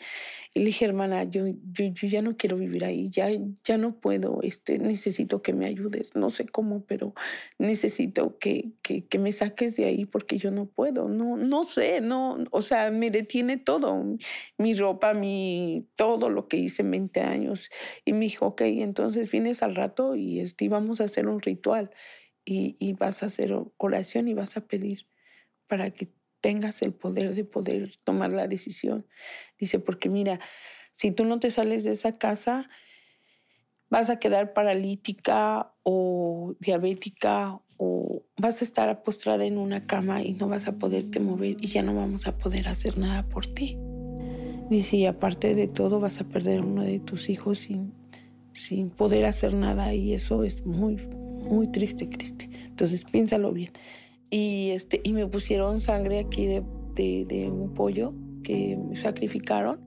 y 0.54 0.60
le 0.60 0.66
dije, 0.66 0.86
hermana, 0.86 1.22
yo, 1.22 1.46
yo, 1.46 1.92
ya 1.92 2.20
no 2.20 2.36
quiero 2.36 2.56
vivir 2.56 2.84
ahí, 2.84 3.10
ya, 3.10 3.28
ya 3.62 3.78
no 3.78 4.00
puedo, 4.00 4.40
este, 4.42 4.78
necesito 4.78 5.40
que 5.40 5.52
me 5.52 5.66
ayudes, 5.66 6.16
no 6.16 6.30
sé 6.30 6.46
cómo, 6.46 6.84
pero 6.84 7.14
necesito 7.58 8.38
que, 8.38 8.72
que, 8.82 9.06
que, 9.06 9.18
me 9.20 9.30
saques 9.30 9.76
de 9.76 9.84
ahí 9.84 10.04
porque 10.04 10.36
yo 10.36 10.50
no 10.50 10.66
puedo, 10.66 11.08
no, 11.08 11.36
no 11.36 11.62
sé, 11.62 12.00
no, 12.00 12.38
o 12.50 12.62
sea, 12.62 12.90
me 12.90 13.10
detiene 13.10 13.56
todo, 13.56 14.04
mi 14.58 14.74
ropa, 14.74 15.14
mi, 15.14 15.86
todo 15.94 16.30
lo 16.30 16.48
que 16.48 16.56
hice 16.56 16.82
en 16.82 16.90
20 16.90 17.20
años. 17.20 17.70
Y 18.04 18.14
me 18.14 18.20
dijo, 18.20 18.46
ok, 18.46 18.62
entonces 18.62 19.30
vienes 19.30 19.62
al 19.62 19.76
rato 19.76 20.16
y 20.16 20.40
este, 20.40 20.68
vamos 20.68 21.00
a 21.00 21.04
hacer 21.04 21.28
un 21.28 21.40
ritual 21.40 21.90
y, 22.44 22.76
y 22.80 22.94
vas 22.94 23.22
a 23.22 23.26
hacer 23.26 23.54
oración 23.78 24.28
y 24.28 24.34
vas 24.34 24.56
a 24.56 24.66
pedir 24.66 25.06
para 25.66 25.90
que 25.90 26.12
tengas 26.40 26.82
el 26.82 26.92
poder 26.92 27.34
de 27.34 27.44
poder 27.44 27.96
tomar 28.04 28.34
la 28.34 28.46
decisión. 28.46 29.06
Dice, 29.58 29.78
porque 29.78 30.10
mira, 30.10 30.40
si 30.92 31.10
tú 31.10 31.24
no 31.24 31.40
te 31.40 31.50
sales 31.50 31.84
de 31.84 31.92
esa 31.92 32.18
casa, 32.18 32.68
vas 33.88 34.10
a 34.10 34.18
quedar 34.18 34.52
paralítica 34.52 35.72
o 35.84 36.54
diabética 36.60 37.60
o 37.78 38.24
vas 38.36 38.60
a 38.60 38.64
estar 38.66 39.02
postrada 39.02 39.46
en 39.46 39.56
una 39.56 39.86
cama 39.86 40.22
y 40.22 40.34
no 40.34 40.46
vas 40.46 40.68
a 40.68 40.76
poderte 40.78 41.18
mover 41.18 41.56
y 41.60 41.66
ya 41.68 41.82
no 41.82 41.94
vamos 41.94 42.26
a 42.26 42.36
poder 42.36 42.68
hacer 42.68 42.98
nada 42.98 43.26
por 43.26 43.46
ti. 43.46 43.78
Dice, 44.68 44.98
y 44.98 45.06
aparte 45.06 45.54
de 45.54 45.66
todo 45.66 45.98
vas 45.98 46.20
a 46.20 46.24
perder 46.24 46.60
uno 46.60 46.82
de 46.82 46.98
tus 46.98 47.30
hijos 47.30 47.58
sin, 47.58 47.94
sin 48.52 48.90
poder 48.90 49.24
hacer 49.24 49.54
nada 49.54 49.94
y 49.94 50.12
eso 50.12 50.44
es 50.44 50.66
muy, 50.66 50.96
muy 50.96 51.72
triste, 51.72 52.10
Cristi. 52.10 52.50
Entonces 52.66 53.04
piénsalo 53.04 53.52
bien 53.52 53.72
y, 54.30 54.70
este, 54.70 55.00
y 55.04 55.12
me 55.12 55.26
pusieron 55.26 55.80
sangre 55.80 56.18
aquí 56.18 56.46
de, 56.46 56.64
de, 56.94 57.50
un 57.50 57.74
pollo 57.74 58.14
que 58.42 58.76
me 58.76 58.96
sacrificaron. 58.96 59.80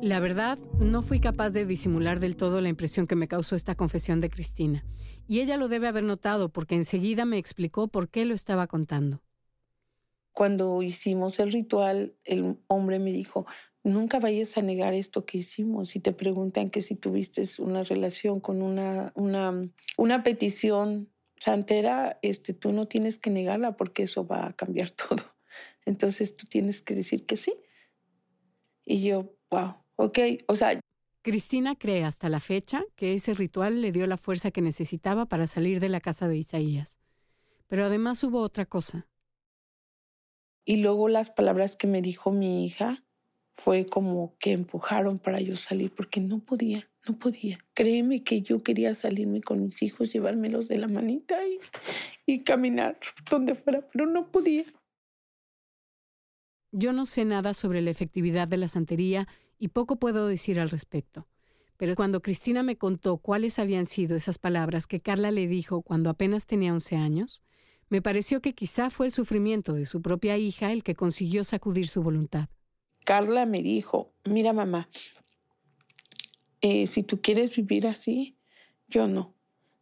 La 0.00 0.20
verdad, 0.20 0.58
no 0.78 1.02
fui 1.02 1.20
capaz 1.20 1.50
de 1.50 1.66
disimular 1.66 2.20
del 2.20 2.36
todo 2.36 2.60
la 2.60 2.68
impresión 2.68 3.06
que 3.06 3.16
me 3.16 3.28
causó 3.28 3.56
esta 3.56 3.74
confesión 3.74 4.20
de 4.20 4.30
Cristina, 4.30 4.84
y 5.26 5.40
ella 5.40 5.56
lo 5.56 5.68
debe 5.68 5.88
haber 5.88 6.04
notado 6.04 6.50
porque 6.50 6.76
enseguida 6.76 7.24
me 7.24 7.36
explicó 7.36 7.88
por 7.88 8.08
qué 8.08 8.24
lo 8.24 8.34
estaba 8.34 8.68
contando. 8.68 9.22
Cuando 10.38 10.84
hicimos 10.84 11.40
el 11.40 11.50
ritual, 11.50 12.14
el 12.22 12.58
hombre 12.68 13.00
me 13.00 13.10
dijo, 13.10 13.44
nunca 13.82 14.20
vayas 14.20 14.56
a 14.56 14.62
negar 14.62 14.94
esto 14.94 15.26
que 15.26 15.38
hicimos. 15.38 15.88
Si 15.88 15.98
te 15.98 16.12
preguntan 16.12 16.70
que 16.70 16.80
si 16.80 16.94
tuviste 16.94 17.42
una 17.58 17.82
relación 17.82 18.38
con 18.38 18.62
una, 18.62 19.10
una, 19.16 19.60
una 19.96 20.22
petición 20.22 21.10
santera, 21.40 22.20
este, 22.22 22.54
tú 22.54 22.70
no 22.70 22.86
tienes 22.86 23.18
que 23.18 23.30
negarla 23.30 23.76
porque 23.76 24.04
eso 24.04 24.28
va 24.28 24.46
a 24.46 24.52
cambiar 24.52 24.90
todo. 25.08 25.24
Entonces 25.84 26.36
tú 26.36 26.46
tienes 26.46 26.82
que 26.82 26.94
decir 26.94 27.26
que 27.26 27.34
sí. 27.34 27.54
Y 28.84 29.02
yo, 29.02 29.34
wow, 29.50 29.74
ok, 29.96 30.18
o 30.46 30.54
sea... 30.54 30.78
Cristina 31.22 31.74
cree 31.74 32.04
hasta 32.04 32.28
la 32.28 32.38
fecha 32.38 32.84
que 32.94 33.12
ese 33.14 33.34
ritual 33.34 33.82
le 33.82 33.90
dio 33.90 34.06
la 34.06 34.16
fuerza 34.16 34.52
que 34.52 34.62
necesitaba 34.62 35.26
para 35.26 35.48
salir 35.48 35.80
de 35.80 35.88
la 35.88 35.98
casa 35.98 36.28
de 36.28 36.36
Isaías. 36.36 37.00
Pero 37.66 37.86
además 37.86 38.22
hubo 38.22 38.38
otra 38.40 38.66
cosa. 38.66 39.08
Y 40.68 40.82
luego 40.82 41.08
las 41.08 41.30
palabras 41.30 41.76
que 41.76 41.86
me 41.86 42.02
dijo 42.02 42.30
mi 42.30 42.66
hija, 42.66 43.02
fue 43.54 43.86
como 43.86 44.36
que 44.38 44.52
empujaron 44.52 45.16
para 45.16 45.40
yo 45.40 45.56
salir 45.56 45.90
porque 45.90 46.20
no 46.20 46.40
podía, 46.40 46.90
no 47.08 47.18
podía. 47.18 47.58
Créeme 47.72 48.22
que 48.22 48.42
yo 48.42 48.62
quería 48.62 48.94
salirme 48.94 49.40
con 49.40 49.62
mis 49.62 49.82
hijos, 49.82 50.12
llevármelos 50.12 50.68
de 50.68 50.76
la 50.76 50.86
manita 50.86 51.38
y, 51.46 51.58
y 52.26 52.44
caminar 52.44 52.98
donde 53.30 53.54
fuera, 53.54 53.88
pero 53.90 54.04
no 54.04 54.30
podía. 54.30 54.66
Yo 56.70 56.92
no 56.92 57.06
sé 57.06 57.24
nada 57.24 57.54
sobre 57.54 57.80
la 57.80 57.88
efectividad 57.88 58.46
de 58.46 58.58
la 58.58 58.68
santería 58.68 59.26
y 59.56 59.68
poco 59.68 59.96
puedo 59.96 60.28
decir 60.28 60.60
al 60.60 60.68
respecto. 60.68 61.26
Pero 61.78 61.94
cuando 61.94 62.20
Cristina 62.20 62.62
me 62.62 62.76
contó 62.76 63.16
cuáles 63.16 63.58
habían 63.58 63.86
sido 63.86 64.18
esas 64.18 64.38
palabras 64.38 64.86
que 64.86 65.00
Carla 65.00 65.30
le 65.30 65.46
dijo 65.46 65.80
cuando 65.80 66.10
apenas 66.10 66.44
tenía 66.44 66.74
11 66.74 66.96
años, 66.96 67.42
me 67.88 68.02
pareció 68.02 68.40
que 68.40 68.54
quizá 68.54 68.90
fue 68.90 69.06
el 69.06 69.12
sufrimiento 69.12 69.72
de 69.74 69.84
su 69.84 70.02
propia 70.02 70.36
hija 70.36 70.72
el 70.72 70.82
que 70.82 70.94
consiguió 70.94 71.44
sacudir 71.44 71.88
su 71.88 72.02
voluntad. 72.02 72.48
Carla 73.04 73.46
me 73.46 73.62
dijo, 73.62 74.12
mira 74.24 74.52
mamá, 74.52 74.88
eh, 76.60 76.86
si 76.86 77.02
tú 77.02 77.22
quieres 77.22 77.56
vivir 77.56 77.86
así, 77.86 78.36
yo 78.88 79.08
no. 79.08 79.34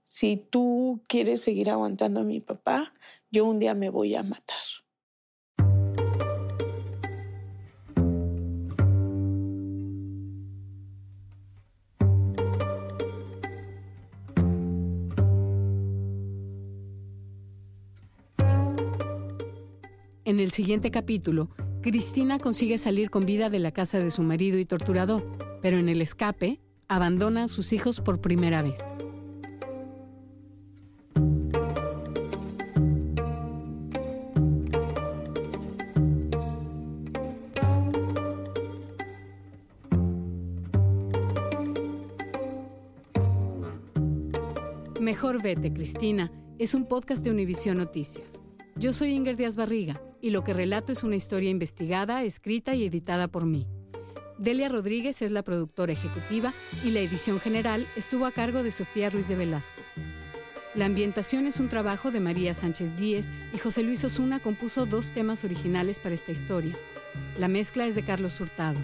Si 0.04 0.36
tú 0.36 1.02
quieres 1.08 1.40
seguir 1.40 1.70
aguantando 1.70 2.20
a 2.20 2.24
mi 2.24 2.40
papá, 2.40 2.94
yo 3.30 3.44
un 3.44 3.58
día 3.58 3.74
me 3.74 3.90
voy 3.90 4.14
a 4.14 4.22
matar. 4.22 4.56
En 20.26 20.40
el 20.40 20.50
siguiente 20.50 20.90
capítulo, 20.90 21.50
Cristina 21.82 22.40
consigue 22.40 22.78
salir 22.78 23.10
con 23.10 23.26
vida 23.26 23.48
de 23.48 23.60
la 23.60 23.70
casa 23.70 24.00
de 24.00 24.10
su 24.10 24.24
marido 24.24 24.58
y 24.58 24.64
torturador, 24.64 25.24
pero 25.62 25.78
en 25.78 25.88
el 25.88 26.02
escape 26.02 26.58
abandona 26.88 27.44
a 27.44 27.48
sus 27.48 27.72
hijos 27.72 28.00
por 28.00 28.20
primera 28.20 28.60
vez. 28.60 28.80
Mejor 45.00 45.40
vete, 45.40 45.72
Cristina, 45.72 46.32
es 46.58 46.74
un 46.74 46.88
podcast 46.88 47.22
de 47.22 47.30
Univisión 47.30 47.76
Noticias. 47.76 48.42
Yo 48.74 48.92
soy 48.92 49.14
Inger 49.14 49.36
Díaz 49.36 49.54
Barriga 49.54 50.00
y 50.26 50.30
lo 50.30 50.42
que 50.42 50.52
relato 50.52 50.90
es 50.90 51.04
una 51.04 51.14
historia 51.14 51.50
investigada, 51.50 52.24
escrita 52.24 52.74
y 52.74 52.84
editada 52.84 53.28
por 53.28 53.46
mí. 53.46 53.68
Delia 54.38 54.68
Rodríguez 54.68 55.22
es 55.22 55.30
la 55.30 55.44
productora 55.44 55.92
ejecutiva 55.92 56.52
y 56.84 56.90
la 56.90 56.98
edición 56.98 57.38
general 57.38 57.86
estuvo 57.94 58.26
a 58.26 58.32
cargo 58.32 58.64
de 58.64 58.72
Sofía 58.72 59.08
Ruiz 59.08 59.28
de 59.28 59.36
Velasco. 59.36 59.80
La 60.74 60.86
ambientación 60.86 61.46
es 61.46 61.60
un 61.60 61.68
trabajo 61.68 62.10
de 62.10 62.18
María 62.18 62.54
Sánchez 62.54 62.98
Díez 62.98 63.30
y 63.54 63.58
José 63.58 63.84
Luis 63.84 64.02
Osuna 64.02 64.40
compuso 64.40 64.84
dos 64.84 65.12
temas 65.12 65.44
originales 65.44 66.00
para 66.00 66.16
esta 66.16 66.32
historia. 66.32 66.76
La 67.38 67.46
mezcla 67.46 67.86
es 67.86 67.94
de 67.94 68.02
Carlos 68.02 68.40
Hurtado. 68.40 68.80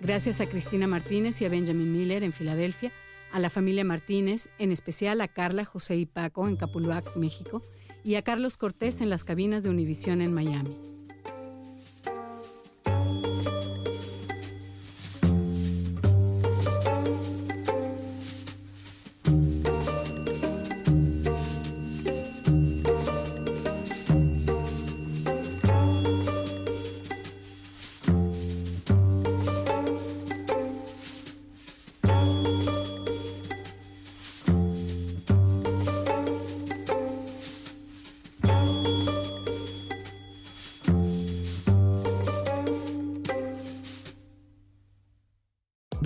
Gracias 0.00 0.42
a 0.42 0.46
Cristina 0.46 0.86
Martínez 0.86 1.40
y 1.40 1.46
a 1.46 1.48
Benjamin 1.48 1.90
Miller 1.90 2.22
en 2.22 2.34
Filadelfia, 2.34 2.92
a 3.32 3.40
la 3.40 3.48
familia 3.48 3.84
Martínez, 3.84 4.50
en 4.58 4.72
especial 4.72 5.22
a 5.22 5.28
Carla, 5.28 5.64
José 5.64 5.96
y 5.96 6.04
Paco 6.04 6.46
en 6.48 6.56
Capuluac, 6.56 7.16
México, 7.16 7.62
y 8.06 8.14
a 8.14 8.22
Carlos 8.22 8.56
Cortés 8.56 9.00
en 9.00 9.10
las 9.10 9.24
cabinas 9.24 9.64
de 9.64 9.70
Univisión 9.70 10.22
en 10.22 10.32
Miami. 10.32 10.95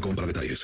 para 0.00 0.26
detalles. 0.26 0.60